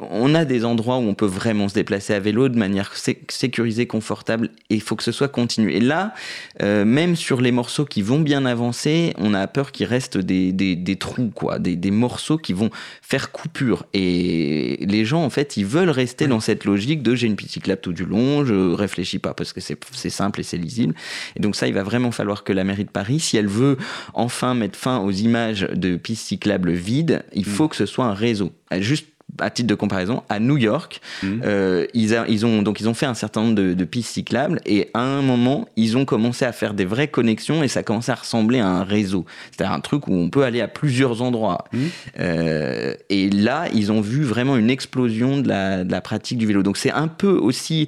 [0.09, 3.21] on a des endroits où on peut vraiment se déplacer à vélo de manière sé-
[3.29, 5.71] sécurisée, confortable, et il faut que ce soit continu.
[5.71, 6.13] Et là,
[6.61, 10.51] euh, même sur les morceaux qui vont bien avancer, on a peur qu'il reste des,
[10.51, 12.69] des, des trous, quoi, des, des morceaux qui vont
[13.01, 13.85] faire coupure.
[13.93, 17.51] Et les gens, en fait, ils veulent rester dans cette logique de j'ai une petite
[17.51, 20.95] cyclable tout du long, je réfléchis pas parce que c'est simple et c'est lisible.
[21.35, 23.77] Et donc ça, il va vraiment falloir que la mairie de Paris, si elle veut
[24.13, 28.13] enfin mettre fin aux images de pistes cyclables vides, il faut que ce soit un
[28.13, 28.51] réseau.
[28.79, 29.07] Juste
[29.39, 31.41] à titre de comparaison, à New York, Mhm.
[31.45, 34.11] euh, ils, a- ils ont donc ils ont fait un certain nombre de, de pistes
[34.13, 37.83] cyclables et à un moment ils ont commencé à faire des vraies connexions et ça
[37.83, 41.21] commençait à ressembler à un réseau, c'est-à-dire un truc où on peut aller à plusieurs
[41.21, 41.65] endroits.
[41.73, 41.89] Mhm.
[42.19, 46.45] Euh, et là ils ont vu vraiment une explosion de la, de la pratique du
[46.45, 46.63] vélo.
[46.63, 47.87] Donc c'est un peu aussi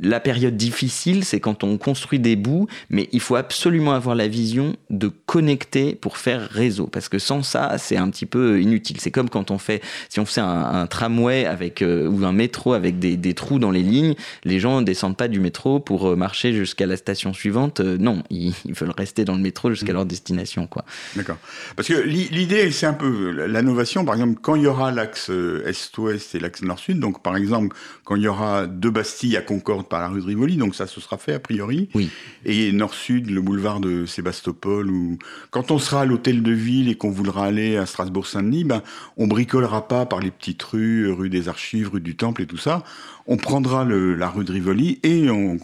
[0.00, 4.28] la période difficile, c'est quand on construit des bouts, mais il faut absolument avoir la
[4.28, 9.00] vision de connecter pour faire réseau, parce que sans ça, c'est un petit peu inutile.
[9.00, 12.72] C'est comme quand on fait, si on fait un, tramway avec euh, ou un métro
[12.72, 16.08] avec des, des, trous dans les lignes, les gens ne descendent pas du métro pour
[16.08, 17.80] euh, marcher jusqu'à la station suivante.
[17.80, 19.96] Euh, non, ils, veulent rester dans le métro jusqu'à mmh.
[19.96, 20.84] leur destination, quoi.
[21.16, 21.38] D'accord.
[21.76, 24.04] Parce que l'idée, c'est un peu l'innovation.
[24.04, 28.16] Par exemple, quand il y aura l'axe est-ouest et l'axe nord-sud, donc par exemple, quand
[28.16, 31.00] il y aura deux Bastilles à Concorde par la rue de Rivoli, donc ça se
[31.00, 31.88] sera fait a priori.
[31.94, 32.10] Oui.
[32.44, 35.18] Et nord-sud, le boulevard de Sébastopol, ou
[35.50, 38.82] quand on sera à l'hôtel de ville et qu'on voudra aller à Strasbourg-Saint-Denis, ben,
[39.16, 42.56] on bricolera pas par les petites rues, rue des Archives, rue du Temple et tout
[42.56, 42.84] ça.
[43.26, 45.58] On prendra le, la rue de Rivoli et on,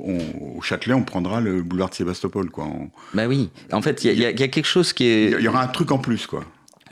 [0.56, 2.68] au Châtelet, on prendra le boulevard de Sébastopol, quoi.
[3.14, 3.50] Bah oui.
[3.72, 5.30] En fait, il y, y, a quelque chose qui est.
[5.32, 6.44] Il y aura un truc en plus, quoi.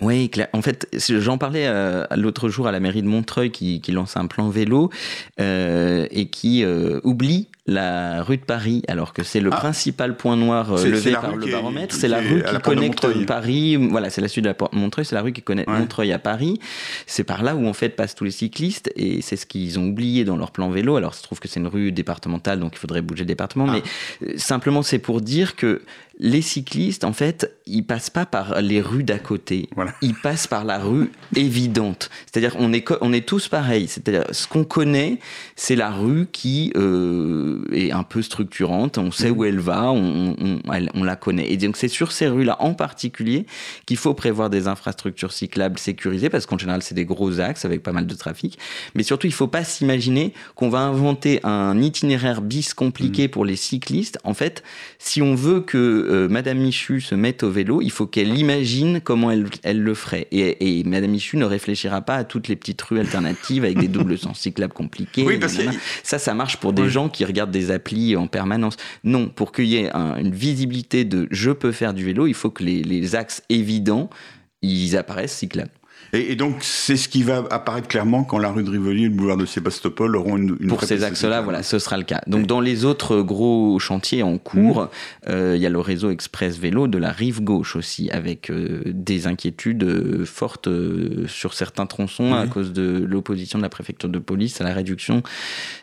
[0.02, 4.16] Oui, en fait, j'en parlais euh, l'autre jour à la mairie de Montreuil qui, lance
[4.16, 4.90] un plan vélo
[5.40, 9.56] euh, et qui euh, oublie la rue de Paris, alors que c'est le ah.
[9.56, 11.94] principal point noir euh, levé par le baromètre.
[11.94, 13.76] C'est la rue qui connecte Paris.
[13.76, 16.18] Voilà, c'est la suite de la porte Montreuil, c'est la rue qui connecte Montreuil à
[16.18, 16.58] Paris.
[17.06, 19.88] C'est par là où en fait passent tous les cyclistes et c'est ce qu'ils ont
[19.88, 20.96] oublié dans leur plan vélo.
[20.96, 23.72] Alors, se trouve que c'est une rue départementale, donc il faudrait bouger le département, ah.
[23.72, 25.82] mais euh, simplement c'est pour dire que
[26.18, 29.68] les cyclistes, en fait, ils passent pas par les rues d'à côté.
[30.02, 32.10] Ils passent par la rue évidente.
[32.26, 33.88] C'est-à-dire, on est, on est tous pareils.
[33.88, 35.18] C'est-à-dire, ce qu'on connaît,
[35.56, 38.98] c'est la rue qui euh, est un peu structurante.
[38.98, 40.36] On sait où elle va, on,
[40.94, 41.50] on, la connaît.
[41.50, 43.46] Et donc c'est sur ces rues-là en particulier
[43.86, 47.82] qu'il faut prévoir des infrastructures cyclables sécurisées, parce qu'en général c'est des gros axes avec
[47.82, 48.58] pas mal de trafic.
[48.94, 53.30] Mais surtout, il ne faut pas s'imaginer qu'on va inventer un itinéraire bis compliqué mmh.
[53.30, 54.18] pour les cyclistes.
[54.24, 54.62] En fait,
[54.98, 59.00] si on veut que euh, Madame Michu se mette au vélo, il faut qu'elle imagine
[59.00, 60.28] comment elle, elle le ferait.
[60.30, 63.88] Et, et, Madame Michu ne réfléchira pas à toutes les petites rues alternatives avec des
[63.88, 65.24] doubles sens cyclables compliqués.
[65.24, 65.62] Oui, parce que...
[66.02, 68.76] Ça, ça marche pour des gens qui regardent des applis en permanence.
[69.04, 72.50] Non, pour qu'il y ait une visibilité de je peux faire du vélo, il faut
[72.50, 74.10] que les, les axes évidents,
[74.62, 75.70] ils apparaissent cyclables.
[76.14, 79.14] Et, donc, c'est ce qui va apparaître clairement quand la rue de Rivoli et le
[79.14, 82.20] boulevard de Sébastopol auront une, une Pour ces axes-là, voilà, ce sera le cas.
[82.26, 84.88] Donc, dans les autres gros chantiers en cours, mmh.
[85.28, 88.82] euh, il y a le réseau express vélo de la rive gauche aussi, avec euh,
[88.84, 90.68] des inquiétudes euh, fortes
[91.28, 95.22] sur certains tronçons à cause de l'opposition de la préfecture de police à la réduction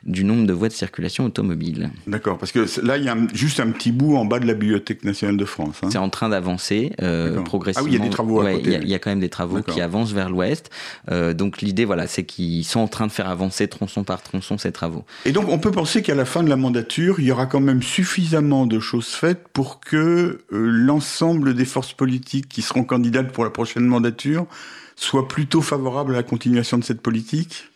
[0.04, 1.90] du nombre de voies de circulation automobile.
[2.06, 4.54] D'accord, parce que là, il y a juste un petit bout en bas de la
[4.54, 5.80] Bibliothèque nationale de France.
[5.82, 5.90] Hein.
[5.92, 6.92] C'est en train d'avancer
[7.46, 7.88] progressivement.
[7.88, 8.80] Ah oui, il y a des travaux à côté.
[8.84, 10.70] Il y, a quand même des travaux qui avancent vers l'ouest.
[11.12, 14.58] Euh, donc l'idée, voilà, c'est qu'ils sont en train de faire avancer tronçon par tronçon
[14.58, 15.06] ces travaux.
[15.26, 17.62] Et donc on peut penser qu'à la fin de la mandature, il y aura quand
[17.62, 23.32] même suffisamment de choses faites pour que euh, l'ensemble des forces politiques qui seront candidates
[23.32, 24.46] pour la prochaine mandature
[24.96, 27.70] soient plutôt favorables à la continuation de cette politique?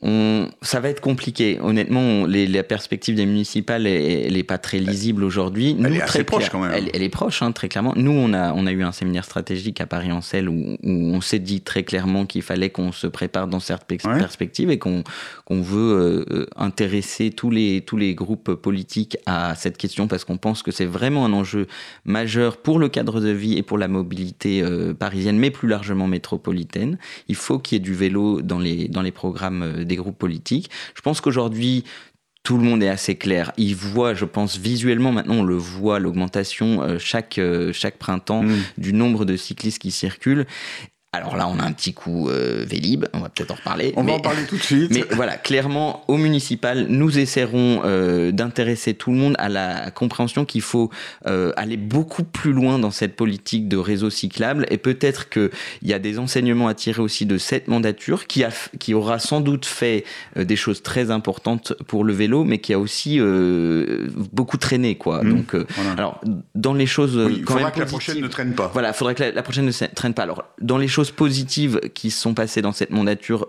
[0.00, 1.58] On, ça va être compliqué.
[1.60, 5.76] Honnêtement, les, la perspective des municipales, elle n'est pas très lisible aujourd'hui.
[5.84, 6.88] Elle est assez proche quand même.
[6.92, 7.94] Elle, est proche, hein, très clairement.
[7.96, 11.40] Nous, on a, on a eu un séminaire stratégique à Paris-en-Selle où, où, on s'est
[11.40, 15.02] dit très clairement qu'il fallait qu'on se prépare dans cette perspective et qu'on
[15.44, 20.36] qu'on veut euh, intéresser tous les, tous les groupes politiques à cette question parce qu'on
[20.36, 21.66] pense que c'est vraiment un enjeu
[22.04, 26.06] majeur pour le cadre de vie et pour la mobilité euh, parisienne, mais plus largement
[26.06, 26.98] métropolitaine.
[27.28, 30.18] Il faut qu'il y ait du vélo dans les, dans les programmes euh, des groupes
[30.18, 30.70] politiques.
[30.94, 31.84] Je pense qu'aujourd'hui,
[32.42, 33.52] tout le monde est assez clair.
[33.56, 38.42] Il voit, je pense, visuellement, maintenant on le voit, l'augmentation euh, chaque, euh, chaque printemps
[38.42, 38.56] mm.
[38.78, 40.46] du nombre de cyclistes qui circulent.
[41.14, 43.94] Alors là, on a un petit coup euh, Vélib, on va peut-être en reparler.
[43.96, 44.90] On va en parler tout de suite.
[44.90, 50.44] Mais voilà, clairement, au municipal, nous essaierons euh, d'intéresser tout le monde à la compréhension
[50.44, 50.90] qu'il faut
[51.26, 55.48] euh, aller beaucoup plus loin dans cette politique de réseau cyclable et peut-être qu'il
[55.80, 59.40] y a des enseignements à tirer aussi de cette mandature qui, a, qui aura sans
[59.40, 60.04] doute fait
[60.36, 63.18] des choses très importantes pour le vélo, mais qui a aussi
[64.30, 64.96] beaucoup traîné.
[64.96, 65.24] Quoi.
[65.24, 65.30] Mmh.
[65.30, 65.92] Donc, voilà.
[65.92, 66.20] alors,
[66.54, 67.16] dans les choses.
[67.16, 68.70] Oui, il faudra que la prochaine ne traîne pas.
[68.74, 70.24] Voilà, il faudrait que la, la prochaine ne traîne pas.
[70.24, 73.46] Alors, dans les choses choses positives qui se sont passées dans cette mandature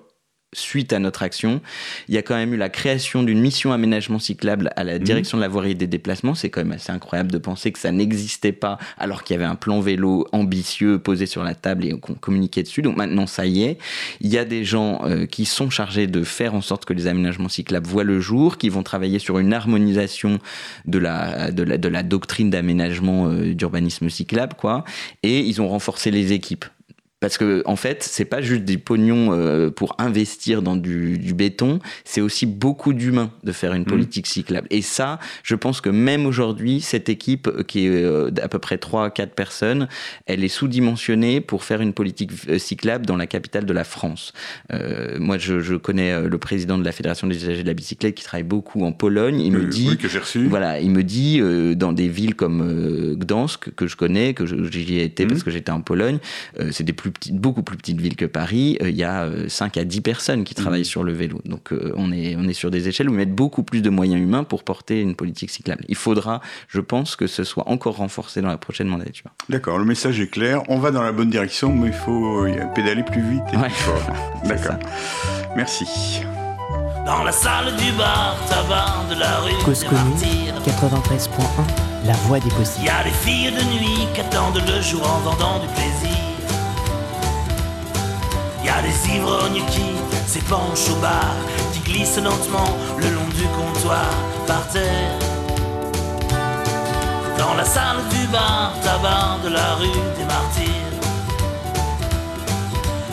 [0.53, 1.61] suite à notre action.
[2.07, 5.03] Il y a quand même eu la création d'une mission aménagement cyclable à la mhm.
[5.03, 6.35] direction de la voirie et des déplacements.
[6.35, 9.49] C'est quand même assez incroyable de penser que ça n'existait pas alors qu'il y avait
[9.49, 12.83] un plan vélo ambitieux posé sur la table et qu'on communiquait dessus.
[12.83, 13.79] Donc maintenant, ça y est.
[14.21, 17.07] Il y a des gens euh, qui sont chargés de faire en sorte que les
[17.07, 20.37] aménagements cyclables voient le jour, qui vont travailler sur une harmonisation
[20.85, 24.83] de la, de la, de la doctrine d'aménagement euh, d'urbanisme cyclable, quoi.
[25.23, 26.65] Et ils ont renforcé les équipes
[27.19, 31.33] parce que en fait, c'est pas juste des pognons euh, pour investir dans du, du
[31.33, 34.67] béton, c'est aussi beaucoup d'humains de faire une politique cyclable.
[34.71, 38.59] Et ça, je pense que même aujourd'hui, cette équipe euh, qui est euh, d'à peu
[38.59, 39.87] près 3 4 personnes,
[40.27, 44.31] elle est sous-dimensionnée pour faire une politique euh, cyclable dans la capitale de la France.
[44.71, 47.73] Euh, moi, je, je connais euh, le président de la Fédération des usagers de la
[47.73, 49.41] bicyclette qui travaille beaucoup en Pologne.
[49.41, 50.45] Il me dit oui, que j'ai reçu.
[50.47, 54.45] voilà, il me dit euh, dans des villes comme euh, Gdansk que je connais, que
[54.45, 55.31] j'y ai été Mhm.
[55.31, 56.19] parce que j'étais en Pologne,
[56.59, 58.77] euh, c'est des plus beaucoup plus petites villes que Paris.
[58.81, 61.41] euh, Il y a euh, 5 à 10 personnes qui travaillent sur le vélo.
[61.45, 64.21] Donc euh, on est on est sur des échelles où mettre beaucoup plus de moyens
[64.21, 65.83] humains pour porter une politique cyclable.
[65.87, 69.29] Il faudra, je pense, que ce soit encore renforcé dans la prochaine mandature.
[69.49, 70.61] D'accord, le message est clair.
[70.69, 73.63] On va dans la bonne direction, mais il faut euh, pédaler plus vite et Ouais.
[73.67, 74.01] plus fort.
[74.43, 74.75] C'est D'accord.
[75.55, 76.21] Merci.
[77.05, 82.13] Dans la salle du bar tabac de la rue Cause des commune martyrs 93.1, la
[82.13, 82.85] voix des Il possibles.
[82.85, 86.28] y a des filles de nuit qui attendent le jour en vendant du plaisir Il
[88.63, 89.85] y a des ivrognes qui
[90.27, 91.35] s'épanchent au bar
[91.73, 94.09] Qui glissent lentement le long du comptoir
[94.47, 95.17] par terre.
[97.37, 100.89] Dans la salle du bar tabac de la rue des martyrs.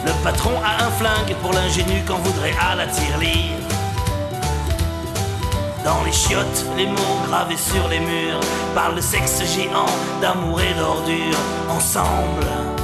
[0.04, 3.66] Le patron a un flingue pour l'ingénu qu'on voudrait à la tirelire.
[5.84, 8.40] Dans les chiottes, les mots gravés sur les murs
[8.74, 9.86] parlent de sexe géant,
[10.20, 12.75] d'amour et d'ordure ensemble.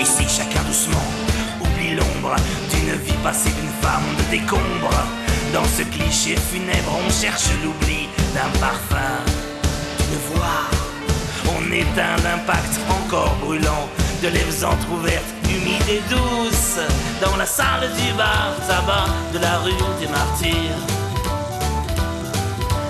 [0.00, 1.04] Ici, chacun doucement
[1.60, 2.34] oublie l'ombre
[2.70, 4.90] d'une vie passée d'une femme de décombre.
[5.52, 9.20] Dans ce cliché funèbre, on cherche l'oubli d'un parfum,
[9.98, 10.64] d'une voix.
[11.54, 13.88] On éteint l'impact encore brûlant
[14.22, 16.80] de lèvres entr'ouvertes, humides et douces,
[17.20, 20.80] dans la salle du bar tabac de la rue des martyrs.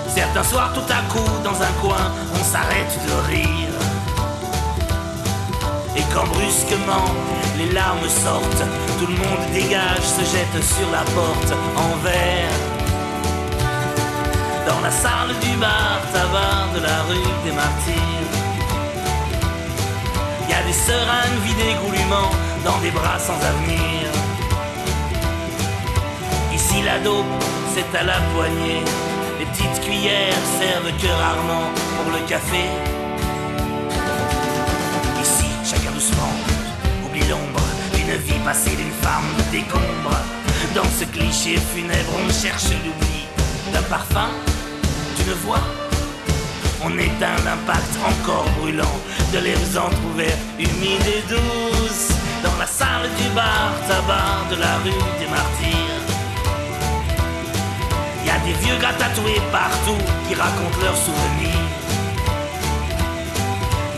[0.07, 3.70] Certains soirs, tout à coup, dans un coin, on s'arrête de rire.
[6.13, 7.07] Quand brusquement
[7.57, 8.65] les larmes sortent,
[8.99, 12.59] tout le monde dégage, se jette sur la porte en verre.
[14.67, 18.31] Dans la salle du bar tabac de la rue des martyrs.
[20.49, 22.31] Y a des seringues vidées goulûment
[22.65, 24.07] dans des bras sans avenir.
[26.53, 27.25] Ici la dope,
[27.73, 28.83] c'est à la poignée.
[29.39, 33.00] Les petites cuillères servent que rarement pour le café.
[38.21, 40.15] Vie passée d'une femme de décombre.
[40.75, 43.25] Dans ce cliché funèbre, on cherche l'oubli
[43.73, 44.29] d'un parfum,
[45.17, 45.65] d'une voix.
[46.83, 48.97] On éteint l'impact encore brûlant
[49.33, 52.09] de lèvres entr'ouvertes, humides et douces.
[52.43, 56.01] Dans la salle du bar tabac de la rue des martyrs.
[58.25, 61.70] Y a des vieux gars tatoués partout qui racontent leurs souvenirs.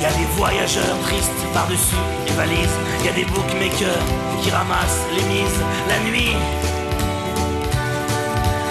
[0.03, 1.95] Y des voyageurs tristes par-dessus
[2.27, 2.77] les valises.
[3.05, 4.03] Y a des bookmakers
[4.41, 6.35] qui ramassent les mises la nuit.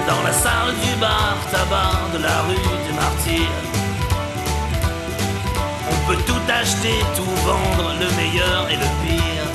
[0.07, 3.59] Dans la salle du bar tabac de la rue des martyrs.
[5.90, 9.49] On peut tout acheter, tout vendre, le meilleur et le pire.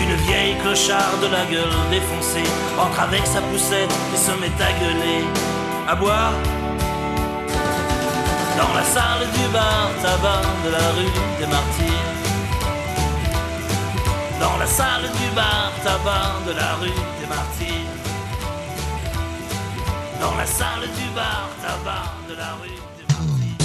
[0.00, 4.72] Une vieille clocharde de la gueule défoncée entre avec sa poussette et se met à
[4.78, 5.24] gueuler,
[5.88, 6.34] à boire.
[8.60, 12.14] Dans la salle du bar tabac de la rue des martyrs.
[14.38, 17.94] Dans la salle du bar tabac de la rue des martyrs.
[20.20, 23.56] Dans la salle du bar tabac de la rue des martyrs.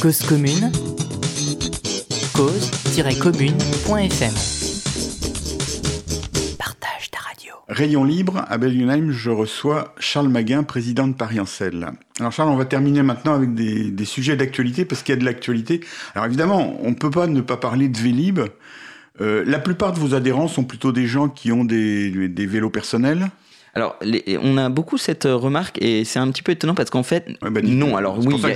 [0.00, 0.70] Cause commune,
[2.32, 4.34] cause-commune.fm.
[7.74, 11.88] Rayon libre, à Bellunheim, je reçois Charles Maguin, président de Paris Ancel.
[12.20, 15.24] Alors Charles, on va terminer maintenant avec des, sujets d'actualité, parce qu'il y a de
[15.24, 15.80] l'actualité.
[16.14, 18.38] Alors évidemment, on ne peut pas ne pas parler de Vélib.
[19.20, 23.28] Euh, la plupart de vos adhérents sont plutôt des gens qui ont des vélos personnels.
[23.76, 26.90] Alors, les- on a beaucoup cette euh, remarque et c'est un petit peu étonnant parce
[26.90, 27.96] qu'en fait, Ouais, bah, non.
[27.96, 28.46] Alors oui, il y vous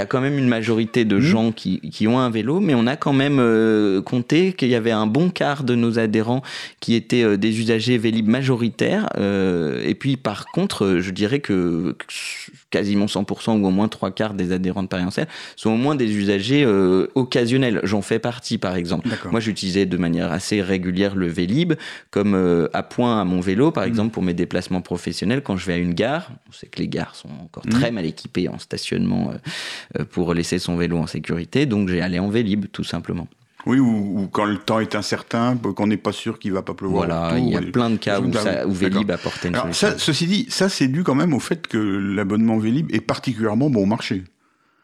[0.00, 1.20] a- quand même une majorité de Mhm.
[1.22, 4.74] gens qui, qui ont un vélo, mais on a quand même euh, compté qu'il y
[4.74, 6.42] avait un bon quart de nos adhérents
[6.80, 9.08] qui étaient euh, des usagers Vélib majoritaires.
[9.18, 11.94] euh, et puis par contre, je dirais que
[12.72, 15.94] quasiment 100% ou au moins trois quarts des adhérents de Paris Ancel sont au moins
[15.94, 17.80] des usagers euh, occasionnels.
[17.84, 19.08] J'en fais partie par exemple.
[19.30, 21.74] Moi, j'utilisais de manière assez régulière le Vélib
[22.10, 25.42] comme euh, appoint à mon vélo, par exemple, pour mes déplacements professionnels.
[25.42, 27.70] Quand je vais à une gare, on sait que les gares sont encore Mm.
[27.70, 32.00] très mal équipées en stationnement euh, euh, pour laisser son vélo en sécurité, donc j'ai
[32.00, 33.28] allé en Vélib, tout simplement.
[33.66, 36.74] Oui, ou, ou quand le temps est incertain, qu'on n'est pas sûr qu'il va pas
[36.74, 37.06] pleuvoir.
[37.06, 39.74] voilà, il y a et- plein de cas où, ça, où Vélib apportait une Alors,
[39.74, 43.70] ça, ceci dit, ça c'est dû quand même au fait que l'abonnement Vélib est particulièrement
[43.70, 44.24] bon marché.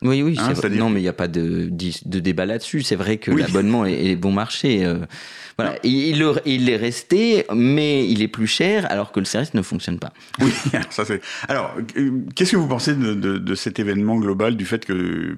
[0.01, 0.77] Oui, oui, Hein, c'est vrai.
[0.79, 1.69] non, mais il n'y a pas de,
[2.05, 2.83] débat là-dessus.
[2.83, 3.41] C'est vrai que Oui.
[3.41, 4.85] l'abonnement est, est bon marché.
[4.87, 4.99] euh,
[5.59, 5.75] voilà.
[5.83, 9.99] Il, il est resté, mais il est plus cher alors que le service ne fonctionne
[9.99, 10.13] pas.
[10.41, 10.53] Oui,
[10.91, 11.21] ça c'est.
[11.49, 15.37] Alors, euh, qu'est-ce que vous pensez de, de- de cet événement global, du fait que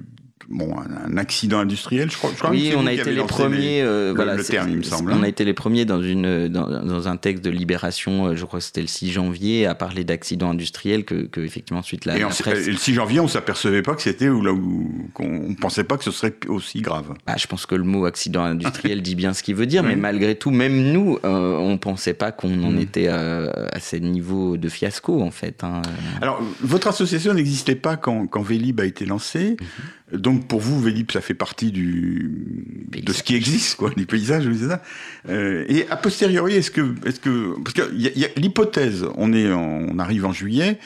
[0.51, 2.31] bon, un, accident industriel, je crois.
[2.33, 3.83] je crois Oui, on a été les premiers.
[3.83, 5.23] euh, le- voilà, le terme, il me semble, On hein.
[5.23, 8.27] a été les premiers dans une dans, dans un texte de Libération.
[8.27, 11.81] euh, Je crois que c'était le 6 janvier à parler d'accidents industriels que, que effectivement
[11.81, 12.67] ensuite la, Et, la en- presse.
[12.67, 15.85] et le 6 janvier, on s'apercevait pas que c'était où là où qu'on on pensait
[15.85, 17.15] pas que ce serait aussi grave.
[17.27, 19.97] Bah, je pense que le mot accident industriel dit bien ce qu'il veut dire, mais
[19.97, 22.79] malgré tout, même nous, euh, on pensait pas qu'on en Mm.
[22.81, 25.63] était à, à ces niveaux de fiasco en fait.
[25.65, 25.83] hein.
[26.23, 29.57] Alors, votre association n'existait pas quand, quand Vélib a été lancé.
[29.61, 29.67] Mhm.
[30.13, 34.49] Donc, pour vous, Vélib, ça fait partie du, de ce qui existe, quoi, du paysage,
[34.53, 34.83] c'est ça.
[35.29, 39.07] Euh, et a posteriori, est-ce que, est-ce que, parce que y a- y a l'hypothèse,
[39.17, 40.79] on est, en- on arrive en juillet,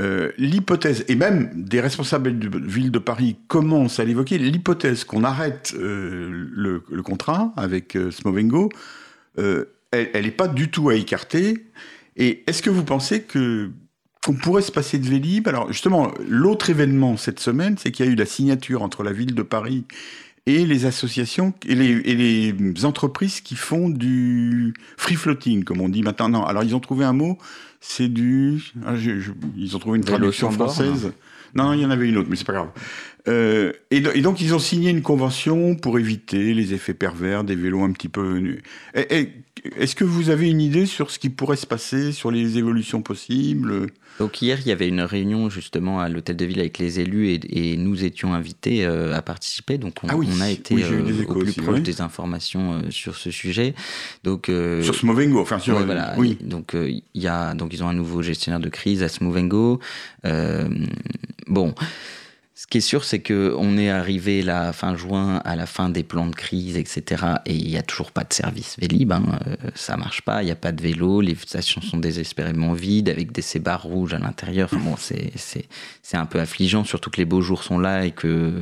[0.00, 5.24] euh, l'hypothèse, et même des responsables de ville de Paris commencent à l'évoquer, l'hypothèse qu'on
[5.24, 8.68] arrête euh, le, le contrat avec Smovengo,
[9.36, 9.66] elle
[10.14, 11.66] n'est pas du tout à écarter.
[12.16, 13.70] Et est-ce que vous pensez que
[14.28, 18.08] qu'on pourrait se passer de Vélib Alors justement, l'autre événement cette semaine, c'est qu'il y
[18.10, 19.84] a eu la signature entre la ville de Paris
[20.44, 25.88] et les associations et les, et les entreprises qui font du free floating, comme on
[25.88, 26.28] dit maintenant.
[26.28, 27.38] Non, alors ils ont trouvé un mot,
[27.80, 28.62] c'est du...
[28.86, 31.12] ah, je- je- ils ont trouvé une traduction française.
[31.54, 32.68] Non, non, il y en avait une autre, mais c'est pas grave.
[33.28, 37.44] Euh, et, do- et donc ils ont signé une convention pour éviter les effets pervers
[37.44, 38.58] des vélos un petit peu.
[38.94, 43.00] Est-ce que vous avez une idée sur ce qui pourrait se passer, sur les évolutions
[43.02, 43.86] possibles?
[44.18, 47.28] Donc hier, il y avait une réunion justement à l'hôtel de ville avec les élus
[47.28, 49.78] et, et nous étions invités euh, à participer.
[49.78, 51.82] Donc on, Ah oui, on a été oui, euh, au plus aussi, proche oui.
[51.82, 53.74] des informations euh, sur ce sujet.
[54.24, 55.76] Donc euh, Sur Smovengo, enfin sur.
[55.76, 56.14] Ouais, voilà.
[56.18, 56.36] Oui.
[56.42, 59.80] Donc euh, il y a donc ils ont un nouveau gestionnaire de crise à Smovengo.
[60.24, 60.68] Euh,
[61.46, 61.74] bon.
[62.58, 65.90] Ce qui est sûr, c'est que on est arrivé là fin juin à la fin
[65.90, 67.36] des plans de crise, etc.
[67.46, 69.12] Et il n'y a toujours pas de service Vélib.
[69.12, 69.38] Hein.
[69.46, 70.42] Euh, ça marche pas.
[70.42, 71.20] Il n'y a pas de vélo.
[71.20, 74.70] Les stations sont désespérément vides avec des sébarres rouges à l'intérieur.
[74.98, 78.52] C'est un peu affligeant, surtout que les beaux jours sont là et que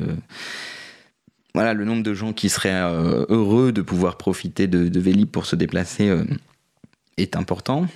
[1.54, 5.30] voilà, le nombre de gens qui seraient euh, heureux de pouvoir profiter de, de Vélib
[5.30, 6.22] pour se déplacer euh,
[7.16, 7.86] est important.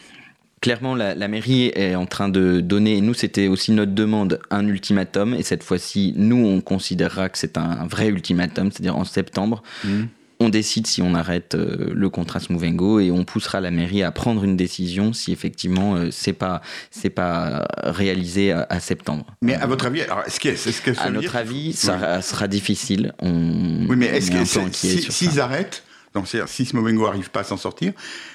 [0.60, 4.40] Clairement, la, la mairie est en train de donner, et nous c'était aussi notre demande,
[4.50, 9.04] un ultimatum, et cette fois-ci, nous on considérera que c'est un vrai ultimatum, c'est-à-dire en
[9.04, 10.08] septembre, Mhm.
[10.38, 14.10] on décide si on arrête euh, le contrat Smovengo et on poussera la mairie à
[14.10, 19.24] prendre une décision si effectivement euh, c'est pas c'est pas réalisé à, à septembre.
[19.40, 20.50] Mais à votre avis, alors, est-ce que,
[20.84, 23.14] que ça À notre dire- avis, ça sera difficile.
[23.22, 24.44] On, Oui, mais est-ce que
[24.74, 25.44] si- s'ils ça.
[25.44, 25.84] arrêtent,
[26.14, 27.92] donc c'est-à-dire si Smovengo arrive pas à s'en sortir,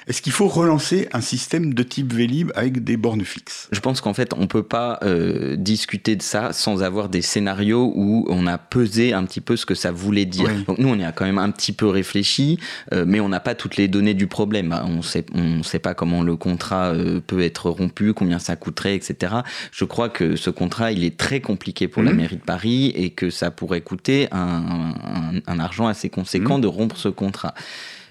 [0.07, 3.67] est-ce qu'il faut relancer un système de type Vélib avec des bornes fixes?
[3.71, 7.91] Je pense qu'en fait, on peut pas euh, discuter de ça sans avoir des scénarios
[7.95, 10.45] où on a pesé un petit peu ce que ça voulait dire.
[10.55, 10.63] Oui.
[10.65, 12.59] Donc nous, on y a quand même un petit peu réfléchi,
[12.93, 14.73] euh, mais on n'a pas toutes les données du problème.
[14.87, 18.95] On sait, on sait pas comment le contrat euh, peut être rompu, combien ça coûterait,
[18.95, 19.35] etc.
[19.71, 22.17] Je crois que ce contrat, il est très compliqué pour la Mhm.
[22.17, 26.61] mairie de Paris et que ça pourrait coûter un, un- un argent assez conséquent Mhm.
[26.61, 27.53] de rompre ce contrat.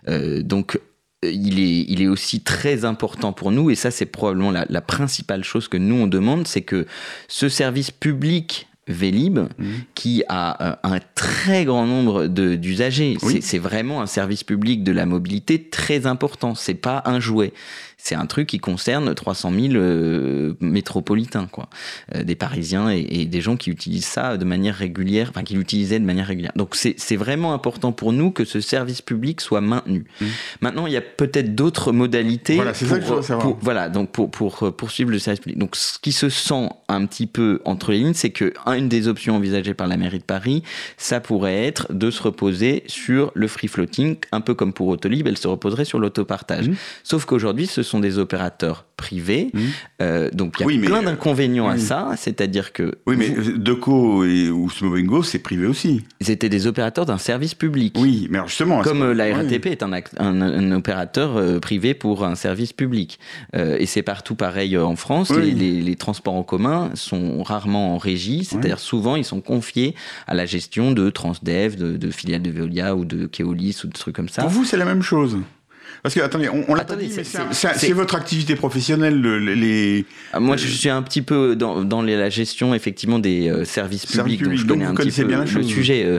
[0.08, 0.78] Euh, donc
[1.22, 4.80] il est, il est aussi très important pour nous, et ça c'est probablement la, la
[4.82, 6.86] principale chose que nous on demande, c'est que
[7.28, 9.66] ce service public Vélib, Mhm.
[9.94, 13.40] qui a euh, un très grand nombre d'usagers, Oui.
[13.40, 17.54] c'est vraiment un service public de la mobilité très important, c'est pas un jouet.
[17.96, 21.68] C'est un truc qui concerne 300 000 euh, métropolitains, quoi.
[22.14, 25.54] Euh, des Parisiens et, et des gens qui utilisent ça de manière régulière, enfin qui
[25.54, 26.52] l'utilisaient de manière régulière.
[26.56, 30.04] Donc c'est vraiment important pour nous que ce service public soit maintenu.
[30.20, 30.28] Mhm.
[30.60, 32.56] Maintenant, il y a peut-être d'autres modalités.
[32.56, 33.46] Voilà, c'est ça que je pour- voudrais savoir.
[33.46, 35.58] pour- voilà, donc pour, pour euh, poursuivre le service public.
[35.58, 38.88] Donc ce qui se sent un petit peu entre les lignes, c'est que un- une
[38.88, 40.62] des options envisagées par la mairie de Paris,
[40.96, 45.26] ça pourrait être de se reposer sur le free floating, un peu comme pour Autolib,
[45.26, 46.68] elle se reposerait sur l'autopartage.
[46.68, 46.76] Mhm.
[47.02, 49.62] Sauf qu'aujourd'hui, ce sont des opérateurs privés, Mhm.
[50.02, 51.80] euh, donc il y a Oui, plein euh, d'inconvénients à oui.
[51.80, 56.04] ça, c'est-à-dire que Oui, mais vous- Deco et, ou Smovengo, c'est privé aussi.
[56.20, 57.96] c'était des opérateurs d'un service public.
[57.98, 58.82] Oui, mais alors justement.
[58.82, 59.34] Comme euh, la.
[59.34, 63.18] RATP est un, act- un- un opérateur privé pour un service public.
[63.54, 65.30] Et c'est partout pareil en France.
[65.30, 65.42] Oui.
[65.42, 69.94] Les, les- les transports en commun sont rarement en régie, c'est-à-dire souvent ils sont confiés
[70.28, 73.92] à la gestion de Transdev, de, de filiales de Veolia ou de Keolis ou de
[73.92, 74.42] trucs comme ça.
[74.42, 75.36] Pour vous, c'est la même chose.
[76.04, 79.56] Parce que, attendez, on, on l'a pas dit, mais c'est- votre activité professionnelle, le- les-
[79.56, 80.06] les...
[80.34, 83.64] Ah, Moi, je suis un petit peu dans, dans les- la gestion effectivement des euh,
[83.64, 85.66] services publics, donc publics, je donc connais vous un petit peu bien le chose.
[85.66, 86.04] sujet.
[86.04, 86.18] euh,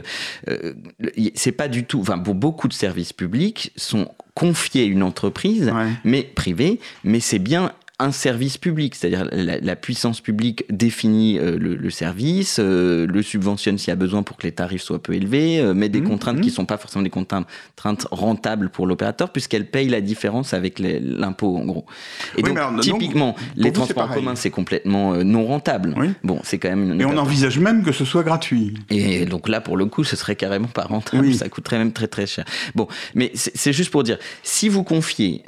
[0.50, 0.74] euh,
[1.36, 2.00] c'est pas du tout.
[2.00, 5.86] Enfin, pour beaucoup de services publics sont confiés à une entreprise, Ouais.
[6.02, 11.90] mais privée, mais c'est bien un service public, c'est-à-dire la, puissance publique définit euh, le,
[11.90, 15.60] service, euh, le subventionne s'il y a besoin pour que les tarifs soient peu élevés,
[15.60, 16.54] euh, met des mmh, contraintes qui ne mmh.
[16.54, 17.46] sont pas forcément des contraintes
[18.10, 21.86] rentables pour l'opérateur, puisqu'elle paye la différence avec l'impôt, en gros.
[22.36, 25.94] Et donc, typiquement, les transports en commun, c'est complètement non rentable.
[26.22, 28.74] Bon, c'est quand même Et on envisage même que ce soit gratuit.
[28.90, 32.08] Et donc là, pour le coup, ce serait carrément pas rentable, ça coûterait même très
[32.08, 32.44] très cher.
[32.74, 35.42] Bon, mais c'est juste pour dire, si vous confiez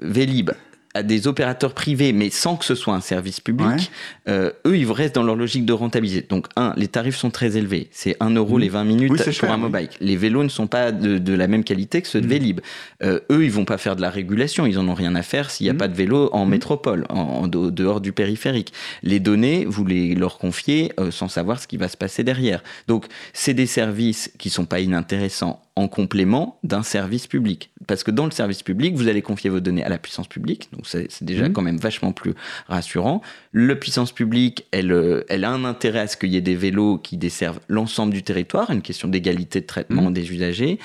[0.00, 0.50] Vélib
[0.94, 3.90] à des opérateurs privés, mais sans que ce soit un service public,
[4.28, 6.24] euh, eux, ils restent dans leur logique de rentabiliser.
[6.28, 7.88] Donc, un, les tarifs sont très élevés.
[7.90, 9.88] C'est 1 euro les 20 minutes pour un mobile.
[10.00, 12.60] Les vélos ne sont pas de, la même qualité que ceux de Vélib.
[13.02, 14.66] Euh, eux, ils vont pas faire de la régulation.
[14.66, 17.48] Ils en ont rien à faire s'il n'y a pas de vélo en métropole, en,
[17.48, 18.72] dehors du périphérique.
[19.02, 22.62] Les données, vous les leur confiez euh, sans savoir ce qui va se passer derrière.
[22.86, 27.70] Donc, c'est des services qui sont pas inintéressants en complément d'un service public.
[27.86, 30.68] Parce que dans le service public, vous allez confier vos données à la puissance publique,
[30.72, 31.52] donc c'est déjà mmh.
[31.52, 32.34] quand même vachement plus
[32.68, 33.22] rassurant.
[33.52, 36.54] La puissance publique, elle, euh, elle a un intérêt à ce qu'il y ait des
[36.54, 40.14] vélos qui desservent l'ensemble du territoire, une question d'égalité de traitement mmh.
[40.14, 40.78] des usagers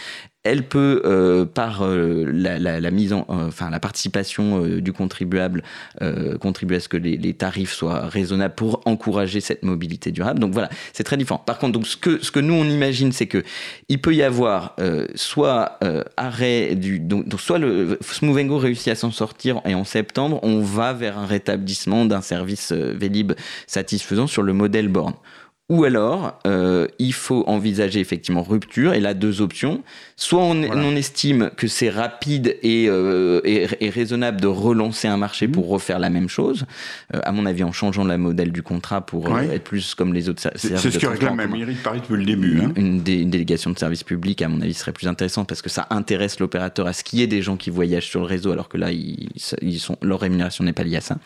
[0.44, 5.64] elle peut, euh, par euh, la, mise en, euh, enfin la participation du contribuable,
[6.40, 10.40] contribuer à ce que les, tarifs soient raisonnables pour encourager cette mobilité durable.
[10.40, 11.42] Donc voilà, c'est très différent.
[11.46, 13.44] Par contre, ce que ce que nous on imagine, c'est que
[13.88, 14.76] il peut y avoir
[15.16, 15.80] soit
[16.18, 20.94] arrêt du, donc, soit le Smoovengo réussit à s'en sortir et en septembre on va
[20.94, 23.34] vers un rétablissement d'un service Vélib
[23.68, 25.16] satisfaisant sur le modèle borne.
[25.70, 28.94] Ou alors, euh, il faut envisager effectivement rupture.
[28.94, 29.84] Et là, deux options.
[30.16, 35.48] Soit on, on estime que c'est rapide et, euh, et, raisonnable de relancer un marché
[35.48, 35.72] pour mmh.
[35.72, 36.66] refaire la même chose.
[37.14, 40.14] Euh, à mon avis, en changeant le modèle du contrat pour euh, être plus comme
[40.14, 40.76] les autres services.
[40.76, 42.62] C'est ce que réclame même Eric Paris depuis le début.
[42.62, 42.72] Hein.
[42.76, 45.86] Une, une, délégation de service public, à mon avis, serait plus intéressante parce que ça
[45.92, 48.70] intéresse l'opérateur à ce qu'il y ait des gens qui voyagent sur le réseau, alors
[48.70, 49.30] que là, ils,
[49.62, 51.20] ils sont, leur rémunération n'est pas liée à ça.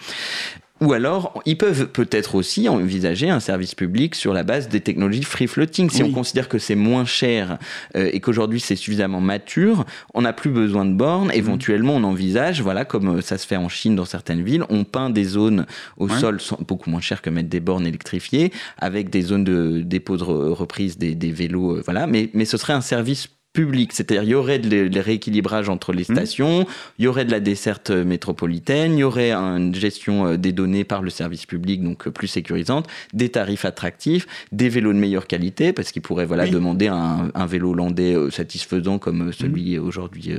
[0.84, 5.24] Ou alors, ils peuvent peut-être aussi envisager un service public sur la base des technologies
[5.24, 5.90] free floating.
[5.90, 7.58] Si on considère que c'est moins cher
[7.96, 11.30] euh, et qu'aujourd'hui c'est suffisamment mature, on n'a plus besoin de bornes.
[11.30, 11.36] Mmh.
[11.36, 14.84] Éventuellement, on envisage, voilà, comme euh, ça se fait en Chine dans certaines villes, on
[14.84, 15.66] peint des zones
[15.96, 20.18] au sol beaucoup moins cher que mettre des bornes électrifiées, avec des zones de dépôt
[20.18, 22.08] de reprise des, des vélos, euh, voilà.
[22.08, 26.02] Mais, mais ce serait un service public, c'est-à-dire il y aurait des rééquilibrages entre les
[26.02, 26.16] mmh.
[26.16, 30.52] stations, il y aurait de la desserte métropolitaine, il y aurait une gestion euh, des
[30.52, 34.98] données par le service public, donc euh, plus sécurisante, des tarifs attractifs, des vélos de
[34.98, 39.84] meilleure qualité, parce qu'ils pourraient voilà, demander un, vélo hollandais euh, satisfaisant comme celui mmh.
[39.84, 40.32] aujourd'hui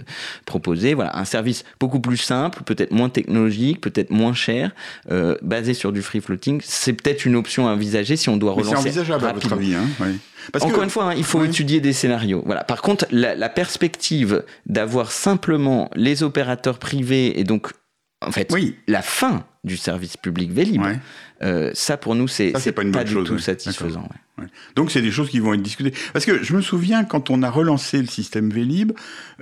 [0.44, 0.94] proposé.
[0.94, 4.72] Voilà, un service beaucoup plus simple, peut-être moins technologique, peut-être moins cher,
[5.42, 6.60] basé sur du free floating.
[6.64, 8.70] C'est peut-être une option à envisager si on doit relancer.
[8.70, 10.18] C'est envisageable à votre avis, hein oui.
[10.60, 12.42] Encore une fois, hein, il faut étudier des scénarios.
[12.44, 12.64] Voilà.
[12.64, 17.68] Par contre, la, perspective d'avoir simplement les opérateurs privés et donc,
[18.20, 18.52] en fait,
[18.86, 20.82] la fin du service public Vélib,
[21.42, 24.08] euh, ça pour nous, c'est pas, pas du tout satisfaisant.
[24.74, 25.92] Donc c'est des choses qui vont être discutées.
[26.12, 28.92] Parce que je me souviens quand on a relancé le système Vélib,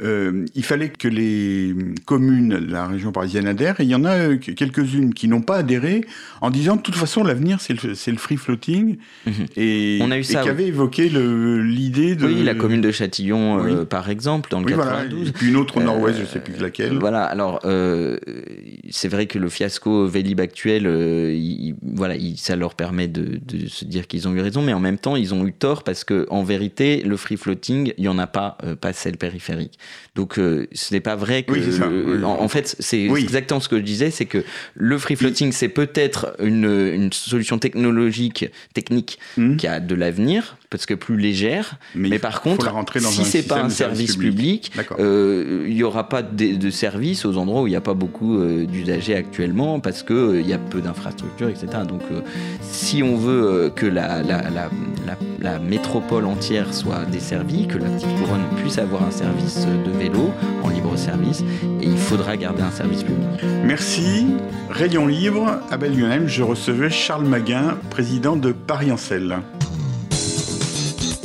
[0.02, 1.74] euh, il fallait que les
[2.04, 5.40] communes de la région parisienne adhèrent, et il y en a euh, quelques-unes qui n'ont
[5.40, 6.02] pas adhéré,
[6.42, 9.46] en disant de toute façon l'avenir c'est le, le, free floating, mhm.
[9.56, 12.26] et, on a eu ça, et qui avait évoqué l'idée de...
[12.26, 15.28] Oui, la commune de Châtillon euh, par exemple, dans le oui, 92.
[15.28, 16.98] et puis une autre au nord-ouest, je ne sais plus laquelle.
[16.98, 20.86] Voilà, alors c'est vrai que le fiasco Vélib actuel,
[21.82, 24.98] voilà, ça leur permet de, de se dire qu'ils ont eu raison, mais en même
[24.98, 28.18] temps, ils ont eu tort parce que en vérité, le free floating, il y en
[28.18, 29.78] a pas euh, passé le périphérique.
[30.14, 32.24] Donc, euh, ce n'est pas vrai que.
[32.24, 36.36] en, fait, c'est exactement ce que je disais, c'est que le free floating, c'est peut-être
[36.40, 39.56] une, une, solution technologique, technique, hmm.
[39.56, 41.74] qui a de l'avenir parce que plus légère.
[41.94, 46.56] Mais, par contre, si c'est pas un service public, euh, il n'y aura pas de,
[46.56, 50.16] de, service aux endroits où il n'y a pas beaucoup euh, d'usagers actuellement parce qu'il
[50.16, 51.66] euh, il y a peu d'infrastructures, etc.
[51.86, 52.00] Donc,
[52.62, 54.70] si on veut que la, la, la,
[55.40, 60.30] la, métropole entière soit desservie, que la petite couronne puisse avoir un service de vélo
[60.62, 61.42] en libre service,
[61.82, 63.28] et il faudra garder un service public.
[63.62, 64.26] Merci.
[64.70, 69.36] Rayon libre, à Lionel, je recevais Charles Maguin, président de Paris Selle.